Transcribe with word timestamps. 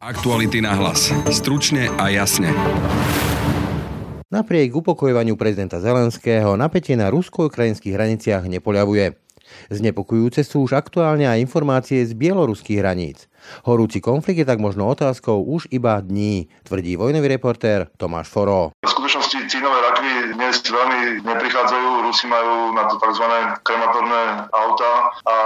Aktuality 0.00 0.64
na 0.64 0.72
hlas. 0.80 1.12
Stručne 1.28 1.92
a 2.00 2.08
jasne. 2.08 2.56
Napriek 4.32 4.72
upokojovaniu 4.72 5.36
prezidenta 5.36 5.76
Zelenského 5.76 6.56
napätie 6.56 6.96
na 6.96 7.12
rusko-ukrajinských 7.12 8.00
hraniciach 8.00 8.48
nepoľavuje. 8.48 9.12
Znepokojúce 9.68 10.40
sú 10.40 10.64
už 10.64 10.72
aktuálne 10.72 11.28
aj 11.28 11.44
informácie 11.44 12.00
z 12.00 12.16
bieloruských 12.16 12.80
hraníc. 12.80 13.28
Horúci 13.64 14.00
konflikt 14.00 14.42
je 14.42 14.48
tak 14.48 14.58
možno 14.62 14.88
otázkou 14.88 15.42
už 15.44 15.68
iba 15.70 15.98
dní, 16.00 16.48
tvrdí 16.64 16.96
vojnový 16.96 17.36
reportér 17.36 17.90
Tomáš 17.96 18.28
Foro 18.30 18.72
skutočnosti 19.10 19.50
cínové 19.50 19.74
rakvy 19.90 20.38
dnes 20.38 20.62
veľmi 20.62 21.26
neprichádzajú. 21.26 21.88
Rusi 22.06 22.30
majú 22.30 22.78
na 22.78 22.86
to 22.86 22.94
tzv. 22.94 23.26
krematorné 23.66 24.22
auta 24.54 24.92
a 25.26 25.36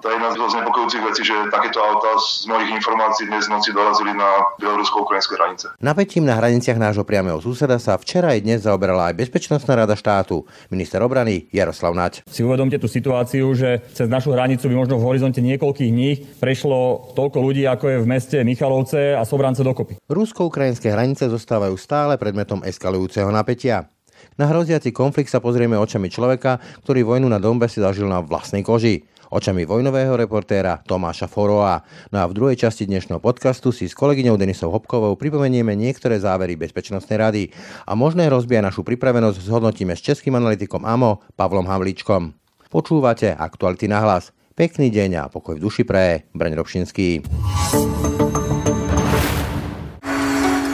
to 0.00 0.12
je 0.12 0.20
jedna 0.20 0.30
z 0.32 0.36
znepokojúcich 0.36 1.02
vecí, 1.04 1.22
že 1.24 1.36
takéto 1.48 1.80
auta 1.80 2.12
z 2.20 2.44
mojich 2.44 2.76
informácií 2.76 3.24
dnes 3.24 3.48
v 3.48 3.56
noci 3.56 3.72
dorazili 3.72 4.12
na 4.12 4.52
bielorusko-ukrajinské 4.60 5.32
hranice. 5.40 5.66
Napätím 5.80 6.28
na 6.28 6.36
hraniciach 6.36 6.76
nášho 6.76 7.08
priameho 7.08 7.40
suseda 7.40 7.80
sa 7.80 7.96
včera 7.96 8.36
aj 8.36 8.44
dnes 8.44 8.68
zaoberala 8.68 9.08
aj 9.08 9.16
Bezpečnostná 9.16 9.80
rada 9.80 9.96
štátu. 9.96 10.44
Minister 10.68 11.00
obrany 11.00 11.48
Jaroslav 11.48 11.96
Naď. 11.96 12.20
Si 12.28 12.44
uvedomte 12.44 12.76
tú 12.76 12.84
situáciu, 12.84 13.48
že 13.56 13.80
cez 13.96 14.12
našu 14.12 14.36
hranicu 14.36 14.68
by 14.68 14.76
možno 14.76 15.00
v 15.00 15.08
horizonte 15.08 15.40
niekoľkých 15.40 15.88
dní 15.88 16.10
prešlo 16.36 17.12
toľko 17.16 17.35
ľudí, 17.40 17.64
ako 17.64 17.86
je 17.86 17.98
v 18.02 18.10
meste 18.10 18.38
Michalovce 18.42 19.14
a 19.16 19.22
Sobrance 19.24 19.64
dokopy. 19.64 19.96
Rusko-ukrajinské 20.10 20.92
hranice 20.92 21.30
zostávajú 21.30 21.78
stále 21.78 22.20
predmetom 22.20 22.60
eskalujú 22.60 22.96
eskalujúceho 22.96 23.28
napätia. 23.28 23.92
Na 24.40 24.48
hroziaci 24.48 24.92
konflikt 24.92 25.28
sa 25.28 25.40
pozrieme 25.40 25.76
očami 25.76 26.08
človeka, 26.08 26.58
ktorý 26.84 27.04
vojnu 27.04 27.28
na 27.28 27.36
Donbase 27.36 27.84
zažil 27.84 28.08
na 28.08 28.24
vlastnej 28.24 28.64
koži. 28.64 29.04
Očami 29.28 29.66
vojnového 29.66 30.14
reportéra 30.14 30.78
Tomáša 30.86 31.26
Foroa. 31.26 31.82
No 32.14 32.22
a 32.22 32.24
v 32.30 32.36
druhej 32.36 32.56
časti 32.56 32.86
dnešného 32.86 33.18
podcastu 33.18 33.74
si 33.74 33.90
s 33.90 33.98
kolegyňou 33.98 34.38
Denisou 34.38 34.70
Hopkovou 34.70 35.18
pripomenieme 35.18 35.74
niektoré 35.74 36.22
závery 36.22 36.54
Bezpečnostnej 36.54 37.18
rady 37.18 37.42
a 37.84 37.98
možné 37.98 38.30
hrozby 38.30 38.62
a 38.62 38.66
našu 38.70 38.86
pripravenosť 38.86 39.50
zhodnotíme 39.50 39.98
s 39.98 40.04
českým 40.06 40.38
analytikom 40.38 40.86
AMO 40.86 41.26
Pavlom 41.34 41.66
Havlíčkom. 41.66 42.32
Počúvate 42.70 43.34
Aktuality 43.34 43.90
na 43.90 43.98
hlas. 44.06 44.30
Pekný 44.56 44.88
deň 44.88 45.10
a 45.20 45.22
pokoj 45.28 45.60
v 45.60 45.68
duši 45.68 45.84
pre 45.84 46.24
Braň 46.32 46.56
Robšinský. 46.56 47.20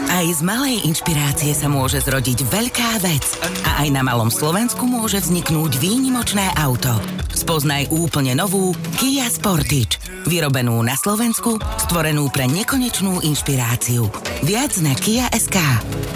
Aj 0.07 0.27
z 0.31 0.41
malej 0.47 0.87
inšpirácie 0.87 1.51
sa 1.51 1.67
môže 1.67 1.99
zrodiť 1.99 2.47
veľká 2.47 3.03
vec. 3.03 3.27
A 3.67 3.83
aj 3.83 3.89
na 3.91 4.07
malom 4.07 4.31
Slovensku 4.31 4.87
môže 4.87 5.19
vzniknúť 5.19 5.83
výnimočné 5.83 6.55
auto. 6.63 6.95
Spoznaj 7.35 7.91
úplne 7.91 8.39
novú 8.39 8.71
Kia 9.03 9.27
Sportage. 9.27 9.99
Vyrobenú 10.31 10.79
na 10.87 10.95
Slovensku, 10.95 11.59
stvorenú 11.83 12.31
pre 12.31 12.47
nekonečnú 12.47 13.27
inšpiráciu. 13.27 14.07
Viac 14.47 14.79
na 14.79 14.95
Kia.sk 14.95 15.59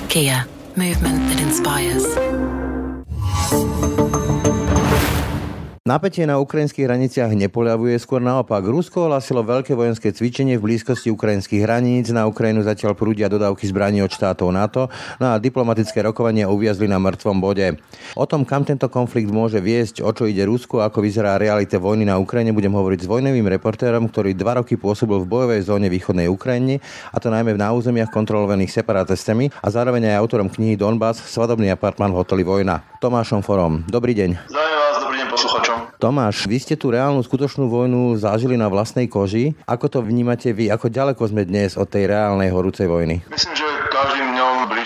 Kia. 0.07 0.47
Movement 0.79 1.19
that 1.35 1.43
inspires. 1.43 2.07
Napätie 5.87 6.27
na 6.27 6.43
ukrajinských 6.43 6.83
hraniciach 6.83 7.31
nepoľavuje, 7.31 7.95
skôr 8.03 8.19
naopak. 8.19 8.67
Rusko 8.67 9.07
ohlasilo 9.07 9.47
veľké 9.47 9.71
vojenské 9.71 10.11
cvičenie 10.11 10.59
v 10.59 10.67
blízkosti 10.67 11.15
ukrajinských 11.15 11.63
hraníc. 11.63 12.11
Na 12.11 12.27
Ukrajinu 12.27 12.67
zatiaľ 12.67 12.99
prúdia 12.99 13.31
dodávky 13.31 13.71
zbraní 13.71 14.03
od 14.03 14.11
štátov 14.11 14.51
NATO 14.51 14.91
no 15.23 15.31
a 15.31 15.39
diplomatické 15.39 16.03
rokovania 16.03 16.51
uviazli 16.51 16.91
na 16.91 16.99
mŕtvom 16.99 17.39
bode. 17.39 17.79
O 18.19 18.27
tom, 18.27 18.43
kam 18.43 18.67
tento 18.67 18.91
konflikt 18.91 19.31
môže 19.31 19.63
viesť, 19.63 20.03
o 20.03 20.11
čo 20.11 20.27
ide 20.27 20.43
Rusko, 20.43 20.83
ako 20.83 21.07
vyzerá 21.07 21.39
realita 21.39 21.79
vojny 21.79 22.03
na 22.03 22.19
Ukrajine, 22.19 22.51
budem 22.51 22.75
hovoriť 22.75 23.07
s 23.07 23.11
vojnovým 23.11 23.47
reportérom, 23.47 24.11
ktorý 24.11 24.35
dva 24.35 24.59
roky 24.59 24.75
pôsobil 24.75 25.23
v 25.23 25.31
bojovej 25.31 25.71
zóne 25.71 25.87
východnej 25.87 26.27
Ukrajiny, 26.27 26.83
a 27.15 27.23
to 27.23 27.31
najmä 27.31 27.55
na 27.55 27.71
územiach 27.71 28.11
kontrolovaných 28.11 28.75
separatistami 28.75 29.55
a 29.63 29.71
zároveň 29.71 30.11
aj 30.11 30.19
autorom 30.19 30.51
knihy 30.51 30.75
Donbass, 30.75 31.23
svadobný 31.31 31.71
apartman 31.71 32.11
v 32.11 32.27
hoteli 32.27 32.43
Vojna. 32.43 32.83
Tomášom 32.99 33.47
Forom. 33.47 33.87
Dobrý 33.87 34.19
deň. 34.19 34.51
Zdravím 34.51 34.79
vás, 34.83 34.97
dobrý 34.99 35.17
deň 35.23 35.29
posluchačom. 35.31 35.76
Tomáš, 35.97 36.45
vy 36.45 36.61
ste 36.61 36.77
tú 36.77 36.93
reálnu 36.93 37.25
skutočnú 37.25 37.73
vojnu 37.73 38.21
zažili 38.21 38.53
na 38.61 38.69
vlastnej 38.69 39.09
koži. 39.09 39.57
Ako 39.65 39.89
to 39.89 40.05
vnímate 40.05 40.53
vy? 40.53 40.69
Ako 40.69 40.93
ďaleko 40.93 41.25
sme 41.25 41.49
dnes 41.49 41.73
od 41.81 41.89
tej 41.89 42.13
reálnej 42.13 42.53
horúcej 42.53 42.85
vojny? 42.85 43.25
Myslím, 43.33 43.57
že 43.57 43.65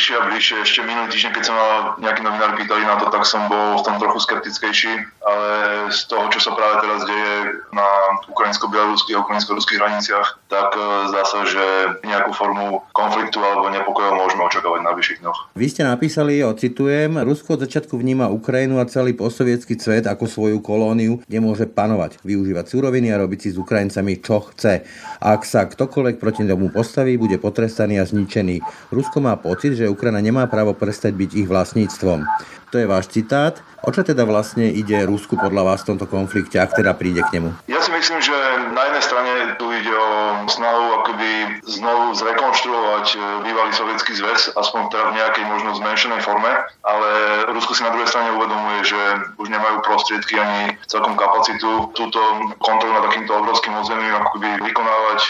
bližšie 0.01 0.17
a 0.17 0.29
bližšie. 0.33 0.57
Ešte 0.65 0.81
minulý 0.81 1.13
týždeň, 1.13 1.33
keď 1.37 1.45
sa 1.45 1.53
ma 1.53 1.69
nejaký 2.01 2.25
novinár 2.25 2.57
pýtali 2.57 2.89
na 2.89 2.97
to, 2.97 3.13
tak 3.13 3.21
som 3.29 3.53
bol 3.53 3.77
v 3.77 3.85
tom 3.85 4.01
trochu 4.01 4.25
skeptickejší, 4.25 4.93
ale 5.21 5.49
z 5.93 6.01
toho, 6.09 6.25
čo 6.33 6.41
sa 6.41 6.57
práve 6.57 6.81
teraz 6.81 7.05
deje 7.05 7.37
na 7.77 7.89
ukrajinsko-bieloruských 8.33 9.21
a 9.21 9.23
ukrajinsko-ruských 9.29 9.77
hraniciach, 9.77 10.29
tak 10.49 10.73
e, 10.73 10.81
zdá 11.13 11.23
sa, 11.29 11.45
že 11.45 11.65
nejakú 12.01 12.33
formu 12.33 12.81
konfliktu 12.97 13.45
alebo 13.45 13.69
nepokojov 13.69 14.17
môžeme 14.17 14.41
očakávať 14.49 14.81
na 14.89 14.97
vyšších 14.97 15.21
dňoch. 15.21 15.39
Vy 15.53 15.67
ste 15.69 15.83
napísali, 15.85 16.41
ocitujem, 16.41 17.21
Rusko 17.21 17.61
od 17.61 17.69
začiatku 17.69 18.01
vníma 18.01 18.33
Ukrajinu 18.33 18.81
a 18.81 18.89
celý 18.89 19.13
posovietský 19.13 19.77
svet 19.77 20.09
ako 20.09 20.25
svoju 20.25 20.65
kolóniu, 20.65 21.21
kde 21.29 21.45
môže 21.45 21.69
panovať, 21.69 22.25
využívať 22.25 22.73
súroviny 22.73 23.13
a 23.13 23.21
robiť 23.21 23.39
si 23.45 23.49
s 23.53 23.61
Ukrajincami 23.61 24.17
čo 24.25 24.49
chce. 24.49 24.81
Ak 25.21 25.45
sa 25.45 25.69
ktokoľvek 25.69 26.17
proti 26.17 26.49
tomu 26.49 26.73
postaví, 26.73 27.21
bude 27.21 27.37
potrestaný 27.37 28.01
a 28.01 28.09
zničený. 28.09 28.65
Rusko 28.89 29.21
má 29.21 29.37
pocit, 29.37 29.77
že 29.77 29.90
Ukrajina 29.91 30.23
nemá 30.23 30.47
právo 30.47 30.73
prestať 30.73 31.13
byť 31.19 31.31
ich 31.45 31.47
vlastníctvom. 31.51 32.25
To 32.71 32.79
je 32.79 32.87
váš 32.87 33.11
citát. 33.11 33.59
O 33.83 33.91
čo 33.91 34.05
teda 34.05 34.29
vlastne 34.29 34.69
ide 34.69 35.09
Rusku 35.09 35.41
podľa 35.41 35.73
vás 35.73 35.83
v 35.83 35.95
tomto 35.95 36.07
konflikte, 36.07 36.61
ak 36.61 36.77
teda 36.77 36.93
príde 36.95 37.25
k 37.25 37.41
nemu? 37.41 37.51
Ja 37.67 37.81
si 37.81 37.91
myslím, 37.91 38.21
že 38.21 38.37
na 38.77 38.93
jednej 38.93 39.05
strane 39.05 39.33
tu 39.57 39.73
ide 39.73 39.91
o 39.91 40.45
snahu 40.47 41.01
akoby 41.01 41.65
znovu 41.65 42.13
zrekonštruovať 42.13 43.07
e, 43.11 43.19
bývalý 43.49 43.73
sovietský 43.73 44.13
zväz, 44.21 44.53
aspoň 44.53 44.93
teda 44.93 45.05
v 45.11 45.17
nejakej 45.17 45.45
možno 45.49 45.71
zmenšenej 45.81 46.21
forme, 46.21 46.53
ale 46.85 47.09
Rusko 47.57 47.73
si 47.73 47.83
na 47.83 47.91
druhej 47.91 48.13
strane 48.13 48.37
uvedomuje, 48.37 48.85
že 48.85 49.01
už 49.41 49.49
nemajú 49.49 49.81
prostriedky 49.81 50.37
ani 50.37 50.77
celkom 50.85 51.17
kapacitu 51.17 51.89
túto 51.97 52.21
kontrolu 52.61 53.01
nad 53.01 53.09
takýmto 53.09 53.33
obrovským 53.33 53.81
územím 53.81 54.13
akoby 54.13 54.61
vykonávať 54.61 55.21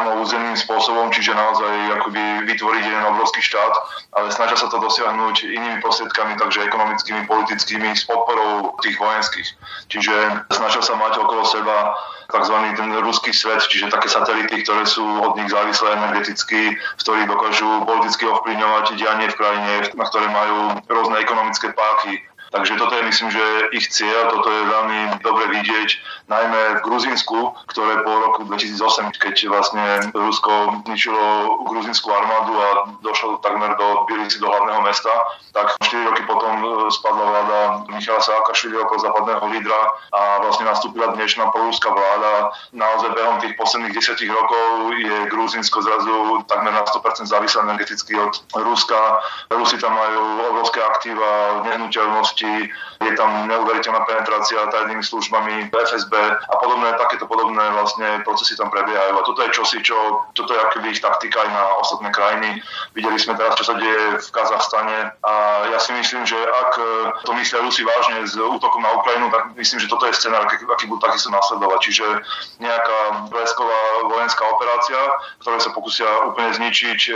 priamo 0.00 0.24
územným 0.24 0.56
spôsobom, 0.56 1.12
čiže 1.12 1.36
naozaj 1.36 2.00
akoby 2.00 2.48
vytvoriť 2.48 2.82
jeden 2.88 3.04
obrovský 3.04 3.44
štát, 3.44 3.74
ale 4.16 4.32
snažia 4.32 4.56
sa 4.56 4.72
to 4.72 4.80
dosiahnuť 4.80 5.44
inými 5.44 5.76
prostriedkami, 5.84 6.40
takže 6.40 6.64
ekonomickými, 6.64 7.28
politickými, 7.28 7.92
s 7.92 8.08
podporou 8.08 8.80
tých 8.80 8.96
vojenských. 8.96 9.48
Čiže 9.92 10.14
snažia 10.56 10.80
sa 10.80 10.96
mať 10.96 11.20
okolo 11.20 11.44
seba 11.44 11.92
tzv. 12.32 12.56
ten 12.80 12.88
ruský 13.04 13.28
svet, 13.36 13.60
čiže 13.68 13.92
také 13.92 14.08
satelity, 14.08 14.64
ktoré 14.64 14.88
sú 14.88 15.04
od 15.04 15.36
nich 15.36 15.52
závislé 15.52 15.92
energeticky, 16.00 16.80
v 16.80 17.00
ktorých 17.04 17.28
dokážu 17.28 17.68
politicky 17.84 18.24
ovplyvňovať 18.24 18.96
dianie 18.96 19.28
v 19.28 19.36
krajine, 19.36 19.72
na 20.00 20.04
ktoré 20.08 20.32
majú 20.32 20.80
rôzne 20.88 21.20
ekonomické 21.20 21.76
páky, 21.76 22.24
Takže 22.50 22.74
toto 22.82 22.94
je 22.98 23.06
myslím, 23.06 23.30
že 23.30 23.44
ich 23.78 23.86
cieľ, 23.94 24.26
toto 24.34 24.50
je 24.50 24.62
veľmi 24.66 25.00
dobre 25.22 25.44
vidieť, 25.54 25.88
najmä 26.30 26.60
v 26.78 26.84
Gruzínsku, 26.86 27.38
ktoré 27.70 28.02
po 28.06 28.10
roku 28.10 28.40
2008, 28.46 29.14
keď 29.18 29.34
vlastne 29.50 29.84
Rusko 30.14 30.82
zničilo 30.86 31.58
gruzinskú 31.66 32.10
armádu 32.10 32.54
a 32.54 32.68
došlo 33.02 33.42
takmer 33.42 33.74
do 33.74 34.06
Bielici, 34.06 34.38
do 34.38 34.46
hlavného 34.46 34.82
mesta, 34.82 35.10
tak 35.50 35.74
4 35.82 36.06
roky 36.06 36.22
potom 36.26 36.54
e, 36.62 36.66
spadla 36.94 37.24
vláda 37.26 37.58
Michala 37.90 38.22
Saakašvili 38.22 38.78
ako 38.78 39.02
západného 39.02 39.44
lídra 39.50 39.80
a 40.14 40.42
vlastne 40.46 40.70
nastúpila 40.70 41.14
dnešná 41.18 41.50
proruská 41.50 41.90
vláda. 41.90 42.54
Naozaj 42.70 43.10
behom 43.14 43.36
tých 43.42 43.58
posledných 43.58 43.94
10 43.94 44.22
rokov 44.30 44.66
je 45.02 45.16
Gruzinsko 45.34 45.82
zrazu 45.82 46.14
takmer 46.46 46.70
na 46.70 46.86
100% 46.86 47.26
závislé 47.26 47.58
energeticky 47.66 48.14
od 48.14 48.38
Ruska. 48.54 48.98
Rusi 49.50 49.82
tam 49.82 49.98
majú 49.98 50.46
obrovské 50.54 50.78
aktíva, 50.78 51.62
nehnuteľnosti, 51.66 52.39
činnosti, 52.40 52.72
je 53.00 53.12
tam 53.16 53.48
neuveriteľná 53.48 54.04
penetrácia 54.04 54.60
tajnými 54.68 55.00
službami, 55.00 55.72
FSB 55.72 56.12
a 56.36 56.54
podobné, 56.60 56.92
takéto 57.00 57.24
podobné 57.24 57.64
vlastne 57.72 58.20
procesy 58.28 58.56
tam 58.60 58.68
prebiehajú. 58.68 59.16
A 59.16 59.24
toto 59.24 59.40
je 59.40 59.56
čosi, 59.56 59.80
čo, 59.80 59.96
toto 60.36 60.52
je 60.52 60.60
akoby 60.60 60.92
ich 60.92 61.00
taktika 61.00 61.40
aj 61.40 61.48
na 61.48 61.64
ostatné 61.80 62.12
krajiny. 62.12 62.60
Videli 62.92 63.16
sme 63.16 63.40
teraz, 63.40 63.56
čo 63.56 63.72
sa 63.72 63.74
deje 63.80 64.20
v 64.20 64.28
Kazachstane 64.28 65.16
a 65.24 65.32
ja 65.72 65.78
si 65.80 65.96
myslím, 65.96 66.28
že 66.28 66.36
ak 66.36 66.70
to 67.24 67.32
myslia 67.40 67.64
Rusi 67.64 67.88
vážne 67.88 68.28
s 68.28 68.36
útokom 68.36 68.84
na 68.84 68.92
Ukrajinu, 69.00 69.32
tak 69.32 69.56
myslím, 69.56 69.80
že 69.80 69.88
toto 69.88 70.04
je 70.04 70.16
scenár, 70.16 70.44
aký 70.44 70.84
budú 70.84 71.00
takisto 71.00 71.32
nasledovať. 71.32 71.80
Čiže 71.80 72.06
nejaká 72.60 73.32
blesková 73.32 73.80
vojenská 74.12 74.44
operácia, 74.44 75.00
ktoré 75.40 75.56
sa 75.56 75.72
pokusia 75.72 76.08
úplne 76.28 76.52
zničiť 76.52 77.00
e, 77.08 77.12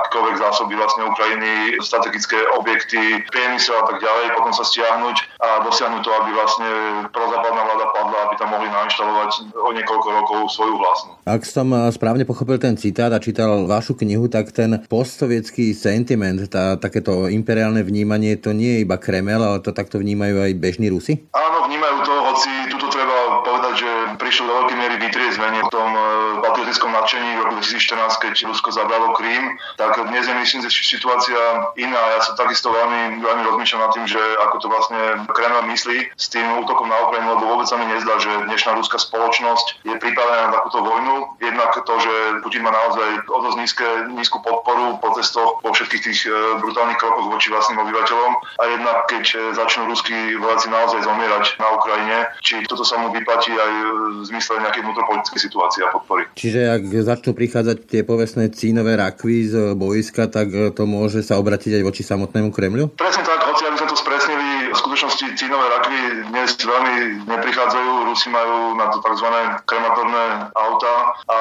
akékoľvek 0.00 0.36
zásoby 0.40 0.72
vlastne 0.80 1.12
Ukrajiny, 1.12 1.76
strategické 1.84 2.40
objekty, 2.56 3.20
priemysel 3.28 3.76
a 3.76 3.84
tak 3.84 4.00
ďalej, 4.00 4.32
potom 4.32 4.52
sa 4.56 4.64
stiahnuť 4.66 5.16
a 5.38 5.48
dosiahnuť 5.62 6.02
to, 6.02 6.10
aby 6.10 6.30
vlastne 6.34 6.68
prozápadná 7.14 7.62
vláda 7.62 7.86
padla, 7.94 8.18
aby 8.26 8.34
tam 8.34 8.48
mohli 8.50 8.68
nainštalovať 8.68 9.30
o 9.54 9.70
niekoľko 9.70 10.08
rokov 10.10 10.38
svoju 10.50 10.74
vlastnú. 10.76 11.12
Ak 11.22 11.42
som 11.46 11.70
eh, 11.70 11.88
správne 11.94 12.26
pochopil 12.26 12.58
ten 12.58 12.74
citát 12.74 13.14
a 13.14 13.22
čítal 13.22 13.70
vašu 13.70 13.94
knihu, 13.94 14.26
tak 14.26 14.50
ten 14.50 14.82
postsovietský 14.90 15.70
sentiment, 15.72 16.42
tá, 16.50 16.74
takéto 16.76 17.30
imperiálne 17.30 17.86
vnímanie, 17.86 18.34
to 18.36 18.50
nie 18.50 18.80
je 18.80 18.82
iba 18.82 18.98
Kremel, 18.98 19.40
ale 19.40 19.62
to 19.62 19.70
takto 19.70 20.02
vnímajú 20.02 20.42
aj 20.42 20.52
bežní 20.58 20.90
Rusi? 20.90 21.30
Áno, 21.30 21.70
vnímajú 21.70 21.96
to, 22.02 22.15
prišlo 24.26 24.50
do 24.50 24.54
veľkej 24.58 24.78
miery 24.82 24.96
vytriezvenie 24.98 25.62
v 25.62 25.70
tom 25.70 25.86
e, 25.86 26.02
patriotickom 26.42 26.90
nadšení 26.90 27.38
v 27.38 27.40
roku 27.46 27.54
2014, 27.62 28.24
keď 28.26 28.34
Rusko 28.50 28.74
zabralo 28.74 29.14
Krím, 29.14 29.54
tak 29.78 29.94
dnes 30.02 30.26
je 30.26 30.34
myslím, 30.34 30.60
že 30.66 30.82
situácia 30.82 31.38
iná. 31.78 32.02
Ja 32.18 32.20
sa 32.26 32.34
takisto 32.34 32.74
veľmi, 32.74 33.22
veľmi 33.22 33.42
rozmýšľam 33.46 33.86
nad 33.86 33.94
tým, 33.94 34.06
že 34.10 34.18
ako 34.42 34.56
to 34.58 34.66
vlastne 34.66 35.00
Kreml 35.30 35.70
myslí 35.70 36.10
s 36.18 36.26
tým 36.26 36.42
útokom 36.58 36.90
na 36.90 37.06
Ukrajinu, 37.06 37.38
lebo 37.38 37.54
vôbec 37.54 37.70
sa 37.70 37.78
mi 37.78 37.86
nezdá, 37.86 38.18
že 38.18 38.50
dnešná 38.50 38.74
ruská 38.74 38.98
spoločnosť 38.98 39.86
je 39.86 39.94
pripravená 39.94 40.50
na 40.50 40.54
takúto 40.58 40.82
vojnu. 40.82 41.38
Jednak 41.38 41.78
to, 41.78 41.94
že 42.02 42.42
Putin 42.42 42.66
má 42.66 42.74
naozaj 42.74 43.30
o 43.30 43.38
dosť 43.46 43.56
nízke, 43.62 43.86
nízku 44.10 44.42
podporu 44.42 44.98
po 44.98 45.14
testoch, 45.14 45.62
po 45.62 45.70
všetkých 45.70 46.02
tých 46.02 46.20
e, 46.26 46.34
brutálnych 46.58 46.98
krokoch 46.98 47.30
voči 47.30 47.54
vlastným 47.54 47.78
obyvateľom 47.78 48.32
a 48.58 48.62
jednak 48.74 49.06
keď 49.06 49.24
e, 49.30 49.36
začnú 49.54 49.86
ruskí 49.86 50.34
vojaci 50.42 50.66
naozaj 50.66 51.06
zomierať 51.06 51.44
na 51.62 51.68
Ukrajine, 51.78 52.18
či 52.42 52.66
toto 52.66 52.82
sa 52.82 52.98
mu 52.98 53.14
vyplatí 53.14 53.54
aj 53.54 53.72
zmysle 54.24 54.62
nejakej 54.62 54.82
vnútropolitickej 54.86 55.40
situácie 55.40 55.80
a 55.84 55.92
podpory. 55.92 56.24
Čiže 56.32 56.60
ak 56.72 56.82
začnú 57.04 57.36
prichádzať 57.36 57.76
tie 57.84 58.02
povestné 58.06 58.48
cínové 58.54 58.96
rakvy 58.96 59.50
z 59.50 59.54
boiska, 59.76 60.30
tak 60.32 60.48
e, 60.54 60.72
to 60.72 60.88
môže 60.88 61.20
sa 61.26 61.36
obratiť 61.36 61.80
aj 61.80 61.82
voči 61.84 62.02
samotnému 62.06 62.54
Kremľu? 62.54 62.96
Presne 62.96 63.24
tak, 63.26 63.44
hoci 63.44 63.66
aby 63.68 63.76
sme 63.76 63.88
to 63.90 63.98
spresnili, 63.98 64.72
v 64.72 64.76
skutočnosti 64.76 65.24
cínové 65.36 65.66
rakvy 65.72 66.00
dnes 66.32 66.50
veľmi 66.56 67.26
neprichádzajú. 67.28 67.90
Rusi 68.12 68.28
majú 68.28 68.76
na 68.76 68.92
to 68.92 69.00
tzv. 69.00 69.28
krematorné 69.64 70.52
auta 70.52 70.94
a 71.26 71.38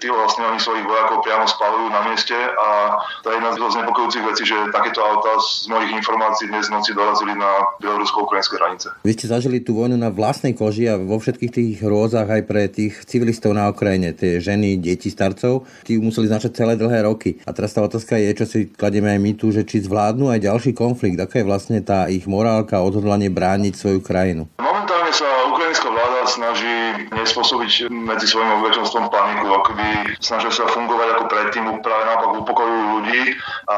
tí 0.00 0.08
vlastne 0.08 0.48
oni 0.48 0.58
svojich 0.58 0.86
vojakov 0.88 1.20
priamo 1.20 1.44
spalujú 1.44 1.86
na 1.92 2.00
mieste 2.08 2.34
a 2.36 2.96
to 3.20 3.30
je 3.30 3.36
jedna 3.36 3.50
z 3.52 3.58
znepokojúcich 3.62 4.24
vecí, 4.24 4.42
že 4.48 4.56
takéto 4.72 5.00
auta 5.04 5.36
z 5.40 5.68
mojich 5.68 5.92
informácií 5.94 6.48
dnes 6.48 6.68
v 6.68 6.74
noci 6.80 6.90
dorazili 6.96 7.34
na 7.36 7.50
bielorusko-ukrajinské 7.80 8.54
hranice. 8.58 8.88
Vy 9.04 9.12
ste 9.16 9.26
zažili 9.28 9.60
tú 9.60 9.76
vojnu 9.76 9.96
na 10.00 10.08
vlastnej 10.08 10.56
koži 10.56 10.88
a 10.88 10.96
vo 10.96 11.20
všetkých 11.20 11.52
tých 11.52 11.76
hrôzach 12.02 12.26
aj 12.26 12.42
pre 12.50 12.66
tých 12.66 13.06
civilistov 13.06 13.54
na 13.54 13.70
Ukrajine, 13.70 14.10
tie 14.10 14.42
ženy, 14.42 14.74
deti, 14.82 15.06
starcov, 15.06 15.70
tí 15.86 16.02
museli 16.02 16.26
značať 16.26 16.50
celé 16.50 16.74
dlhé 16.74 17.06
roky. 17.06 17.38
A 17.46 17.54
teraz 17.54 17.70
tá 17.70 17.86
otázka 17.86 18.18
je, 18.18 18.34
čo 18.34 18.42
si 18.42 18.58
kladieme 18.74 19.14
aj 19.14 19.22
my 19.22 19.32
tu, 19.38 19.54
že 19.54 19.62
či 19.62 19.86
zvládnu 19.86 20.26
aj 20.26 20.42
ďalší 20.42 20.74
konflikt, 20.74 21.22
aká 21.22 21.38
je 21.38 21.46
vlastne 21.46 21.78
tá 21.78 22.10
ich 22.10 22.26
morálka, 22.26 22.82
odhodlanie 22.82 23.30
brániť 23.30 23.78
svoju 23.78 24.02
krajinu. 24.02 24.50
Momentálne 24.58 25.14
sa 25.14 25.30
ukrajinská 25.54 25.94
vláda 25.94 26.26
snaží 26.26 26.81
nespôsobiť 27.12 27.88
medzi 27.88 28.26
svojim 28.28 28.50
obyvateľstvom 28.60 29.06
paniku, 29.08 29.46
akoby 29.62 29.88
snažia 30.18 30.50
sa 30.52 30.68
fungovať 30.68 31.08
ako 31.18 31.24
predtým, 31.28 31.64
práve 31.80 32.02
naopak 32.08 32.30
upokojujú 32.44 32.84
ľudí 33.00 33.20
a 33.68 33.76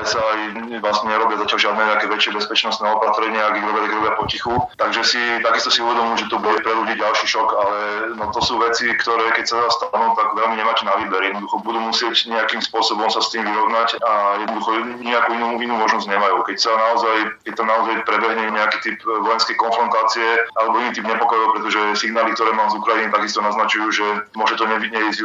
aj 0.00 0.04
sa 0.08 0.20
aj 0.20 0.38
vlastne 0.80 1.12
nerobia 1.12 1.40
zatiaľ 1.40 1.60
žiadne 1.60 1.82
nejaké 1.84 2.06
väčšie 2.08 2.30
bezpečnostné 2.32 2.86
opatrenia, 2.88 3.50
ak 3.50 3.58
ich 3.60 3.66
robia, 3.66 3.82
tak 3.84 3.94
robia 3.98 4.12
potichu. 4.16 4.54
Takže 4.80 5.02
si 5.04 5.20
takisto 5.44 5.68
si 5.68 5.80
uvedomujú, 5.84 6.24
že 6.24 6.30
to 6.32 6.38
bude 6.40 6.58
pre 6.64 6.72
ľudí 6.72 6.94
ďalší 6.96 7.26
šok, 7.28 7.48
ale 7.52 7.78
no 8.16 8.24
to 8.32 8.40
sú 8.40 8.56
veci, 8.62 8.88
ktoré 8.96 9.34
keď 9.36 9.44
sa 9.44 9.56
zastanú, 9.68 10.14
tak 10.16 10.32
veľmi 10.32 10.56
nemáte 10.56 10.86
na 10.88 10.94
výber. 11.02 11.20
Jednoducho 11.20 11.60
budú 11.66 11.78
musieť 11.84 12.30
nejakým 12.30 12.62
spôsobom 12.64 13.10
sa 13.10 13.20
s 13.20 13.34
tým 13.34 13.44
vyrovnať 13.44 13.98
a 14.00 14.12
jednoducho 14.46 14.70
nejakú 15.02 15.30
inú, 15.36 15.48
inú 15.60 15.74
možnosť 15.76 16.06
nemajú. 16.08 16.46
Keď 16.46 16.56
sa 16.56 16.72
naozaj, 16.72 17.16
keď 17.44 17.52
to 17.58 17.64
naozaj 17.66 17.94
prebehne 18.06 18.44
nejaký 18.54 18.78
typ 18.86 18.96
vojenskej 19.04 19.56
konfrontácie 19.58 20.28
alebo 20.56 20.80
iný 20.80 20.90
typ 20.94 21.06
nepokojov, 21.06 21.58
pretože 21.58 21.80
signály, 22.00 22.32
ktoré 22.38 22.53
mám 22.54 22.70
z 22.70 22.78
Ukrajiny, 22.78 23.12
takisto 23.12 23.42
naznačujú, 23.42 23.86
že 23.90 24.06
môže 24.38 24.54
to 24.56 24.64
nebyť 24.64 24.90
neísť 24.90 25.20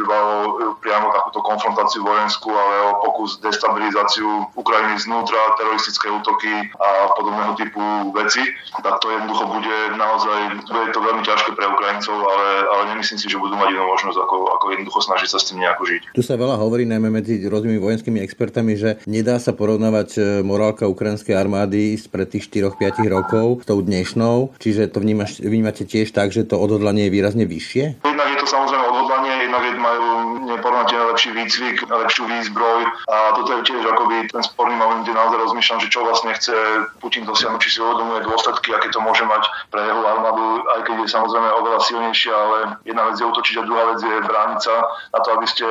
priamo 0.80 1.06
takúto 1.14 1.40
konfrontáciu 1.44 2.02
vojenskú, 2.02 2.50
ale 2.50 2.74
o 2.90 2.92
pokus 3.06 3.38
destabilizáciu 3.40 4.50
Ukrajiny 4.58 5.00
znútra, 5.00 5.38
teroristické 5.56 6.10
útoky 6.10 6.52
a 6.76 7.14
podobného 7.14 7.52
typu 7.56 7.82
veci, 8.16 8.42
tak 8.80 8.98
to 9.00 9.12
jednoducho 9.12 9.44
bude 9.46 9.76
naozaj, 9.94 10.38
bude 10.66 10.90
to 10.92 11.00
veľmi 11.00 11.22
ťažké 11.22 11.50
pre 11.54 11.66
Ukrajincov, 11.68 12.16
ale, 12.16 12.48
ale 12.66 12.82
nemyslím 12.94 13.18
si, 13.18 13.26
že 13.28 13.40
budú 13.40 13.54
mať 13.56 13.68
inú 13.74 13.84
možnosť, 13.86 14.18
ako, 14.18 14.36
ako 14.58 14.64
jednoducho 14.74 15.00
snažiť 15.04 15.28
sa 15.30 15.38
s 15.38 15.48
tým 15.52 15.62
nejako 15.62 15.82
žiť. 15.86 16.02
Tu 16.16 16.22
sa 16.24 16.34
veľa 16.34 16.56
hovorí 16.58 16.84
najmä 16.88 17.08
medzi 17.12 17.40
rôznymi 17.46 17.78
vojenskými 17.78 18.18
expertami, 18.24 18.74
že 18.74 18.98
nedá 19.06 19.38
sa 19.38 19.54
porovnávať 19.54 20.08
e, 20.16 20.20
morálka 20.42 20.88
ukrajinskej 20.88 21.36
armády 21.36 21.94
spred 22.00 22.32
tých 22.32 22.48
4-5 22.48 23.06
rokov 23.06 23.46
s 23.62 23.66
tou 23.68 23.78
dnešnou, 23.80 24.56
čiže 24.58 24.90
to 24.90 24.98
vnímaš, 25.02 25.38
vnímate 25.42 25.84
tiež 25.86 26.10
tak, 26.10 26.32
že 26.34 26.46
to 26.48 26.58
odhodlanie 26.58 27.06
je 27.06 27.14
výrazne 27.20 27.44
vyššie? 27.44 28.09
Samozrejme 28.50 28.82
odhodlanie, 28.82 29.46
jednak 29.46 29.62
majú 29.78 30.06
neporovnateľne 30.50 31.14
lepší 31.14 31.30
výcvik, 31.30 31.86
lepšiu 31.86 32.26
výzbroj 32.26 32.80
a 33.06 33.38
toto 33.38 33.50
je 33.54 33.62
tiež 33.62 33.82
akoby 33.86 34.26
ten 34.26 34.42
sporný 34.42 34.74
moment, 34.74 35.06
kde 35.06 35.14
naozaj 35.14 35.38
rozmýšľam, 35.38 35.78
že 35.86 35.92
čo 35.94 36.02
vlastne 36.02 36.34
chce 36.34 36.54
Putin 36.98 37.22
dosiahnuť, 37.30 37.62
či 37.62 37.70
si 37.70 37.78
uvedomuje 37.78 38.26
dôsledky, 38.26 38.74
aké 38.74 38.90
to 38.90 38.98
môže 38.98 39.22
mať 39.22 39.46
pre 39.70 39.86
jeho 39.86 40.02
armádu, 40.02 40.66
aj 40.66 40.80
keď 40.82 40.96
je 40.98 41.14
samozrejme 41.14 41.48
oveľa 41.62 41.80
silnejšia, 41.86 42.34
ale 42.34 42.58
jedna 42.82 43.02
vec 43.06 43.16
je 43.22 43.28
útočiť 43.30 43.54
a 43.54 43.66
druhá 43.70 43.84
vec 43.94 44.00
je 44.02 44.16
brániť 44.18 44.60
sa. 44.66 44.74
Na 45.14 45.18
to, 45.22 45.28
aby 45.38 45.46
ste, 45.46 45.68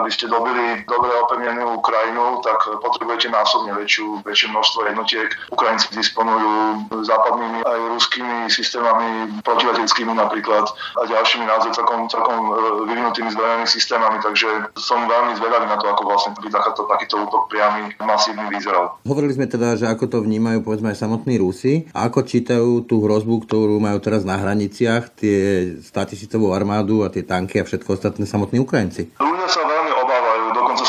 aby 0.00 0.08
ste 0.08 0.24
dobili 0.32 0.80
dobre 0.88 1.12
opevnenú 1.28 1.76
krajinu, 1.84 2.40
tak 2.40 2.56
potrebujete 2.80 3.28
násobne 3.28 3.76
väčšiu, 3.76 4.24
väčšie 4.24 4.48
množstvo 4.48 4.80
jednotiek. 4.88 5.28
Ukrajinci 5.52 5.92
disponujú 5.92 6.88
západnými 7.04 7.60
aj 7.68 7.78
ruskými 8.00 8.48
systémami 8.48 9.28
protileteckými 9.44 10.16
napríklad 10.16 10.64
a 10.72 11.02
ďalšími 11.04 11.44
naozaj 11.44 11.76
celkom 12.14 12.38
e, 12.38 12.52
vyvinutými 12.94 13.28
zbrojnými 13.34 13.66
systémami, 13.66 14.22
takže 14.22 14.70
som 14.78 15.02
veľmi 15.02 15.34
zvedavý 15.34 15.66
na 15.66 15.74
to, 15.74 15.90
ako 15.90 16.02
vlastne 16.06 16.30
by 16.38 16.46
takýto, 16.46 16.82
takýto 16.86 17.14
útok 17.26 17.50
priamy 17.50 17.90
masívny 17.98 18.46
vyzeral. 18.54 18.94
Hovorili 19.02 19.34
sme 19.34 19.50
teda, 19.50 19.74
že 19.74 19.90
ako 19.90 20.06
to 20.06 20.18
vnímajú 20.22 20.62
povedzme 20.62 20.94
aj 20.94 21.02
samotní 21.02 21.42
Rusi, 21.42 21.90
a 21.90 22.06
ako 22.06 22.22
čítajú 22.22 22.70
tú 22.86 23.02
hrozbu, 23.02 23.42
ktorú 23.50 23.82
majú 23.82 23.98
teraz 23.98 24.22
na 24.22 24.38
hraniciach, 24.38 25.10
tie 25.18 25.74
100 25.82 26.10
tisícovú 26.14 26.54
armádu 26.54 27.02
a 27.02 27.10
tie 27.10 27.26
tanky 27.26 27.58
a 27.58 27.66
všetko 27.66 27.98
ostatné 27.98 28.24
samotní 28.24 28.62
Ukrajinci. 28.62 29.10
Ľudia 29.18 29.48
sa 29.50 29.66
veľmi 29.66 29.92
obávajú, 29.98 30.44
dokonca 30.54 30.84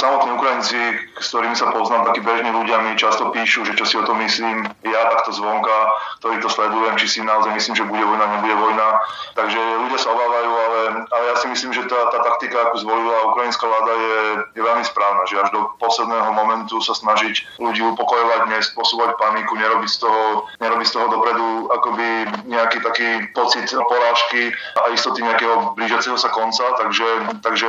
Ukrajinci, 0.55 1.11
s 1.19 1.27
ktorými 1.35 1.51
sa 1.51 1.67
poznám, 1.75 2.07
takí 2.07 2.23
bežní 2.23 2.47
ľudia 2.47 2.79
mi 2.79 2.95
často 2.95 3.27
píšu, 3.35 3.67
že 3.67 3.75
čo 3.75 3.83
si 3.83 3.99
o 3.99 4.07
tom 4.07 4.23
myslím, 4.23 4.63
ja 4.87 5.01
takto 5.11 5.35
zvonka, 5.35 5.77
ktorý 6.23 6.39
to 6.39 6.47
sledujem, 6.47 6.95
či 6.95 7.07
si 7.11 7.19
naozaj 7.19 7.51
myslím, 7.59 7.75
že 7.75 7.83
bude 7.83 7.99
vojna, 7.99 8.23
nebude 8.39 8.55
vojna. 8.55 8.87
Takže 9.35 9.59
ľudia 9.59 9.99
sa 9.99 10.15
obávajú, 10.15 10.51
ale, 10.55 10.79
ale 11.11 11.23
ja 11.27 11.35
si 11.43 11.51
myslím, 11.51 11.75
že 11.75 11.83
tá, 11.91 12.07
tá 12.07 12.23
taktika, 12.23 12.71
akú 12.71 12.79
zvolila 12.79 13.35
ukrajinská 13.35 13.67
vláda, 13.67 13.93
je, 13.99 14.19
je 14.55 14.61
veľmi 14.63 14.85
správna, 14.87 15.27
že 15.27 15.43
až 15.43 15.51
do 15.51 15.59
posledného 15.75 16.31
momentu 16.31 16.79
sa 16.79 16.95
snažiť 16.95 17.59
ľudí 17.59 17.83
upokojovať, 17.91 18.55
nespôsobovať 18.55 19.11
paniku, 19.19 19.59
nerobiť 19.59 19.91
z 19.91 20.07
toho, 20.07 20.47
nerobiť 20.63 20.87
z 20.87 20.93
toho 20.95 21.07
dopredu 21.11 21.67
akoby 21.67 22.07
nejaký 22.47 22.79
taký 22.79 23.27
pocit 23.35 23.67
porážky 23.75 24.55
a 24.79 24.95
istoty 24.95 25.19
nejakého 25.19 25.75
blížiaceho 25.75 26.15
sa 26.15 26.31
konca, 26.31 26.63
takže, 26.79 27.43
takže 27.43 27.67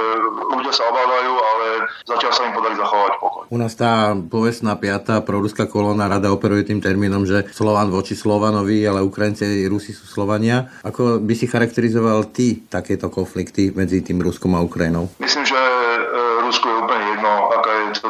ľudia 0.55 0.71
sa 0.71 0.87
obávajú, 0.87 1.33
ale 1.35 1.67
zatiaľ 2.07 2.31
sa 2.31 2.47
im 2.47 2.55
podarí 2.55 2.77
zachovať 2.87 3.13
pokoj. 3.19 3.43
U 3.51 3.57
nás 3.59 3.75
tá 3.75 4.15
povestná 4.15 4.79
piata 4.79 5.19
proruská 5.23 5.67
kolóna 5.67 6.07
rada 6.07 6.31
operuje 6.31 6.71
tým 6.71 6.79
termínom, 6.79 7.27
že 7.27 7.51
Slovan 7.51 7.91
voči 7.91 8.15
Slovanovi, 8.15 8.87
ale 8.87 9.03
Ukrajinci 9.03 9.67
Rusi 9.67 9.91
sú 9.91 10.07
Slovania. 10.07 10.71
Ako 10.87 11.19
by 11.19 11.35
si 11.35 11.51
charakterizoval 11.51 12.31
ty 12.31 12.63
takéto 12.67 13.11
konflikty 13.11 13.75
medzi 13.75 14.03
tým 14.07 14.23
Ruskom 14.23 14.55
a 14.55 14.63
Ukrajinou? 14.63 15.11
Myslím, 15.19 15.43
že 15.47 15.59
e, 15.59 16.43
Rusku 16.47 16.67
je 16.67 16.77
úplne 16.79 17.05
jedno, 17.19 17.33
aká 17.51 17.71
je 17.91 17.99
to 17.99 18.09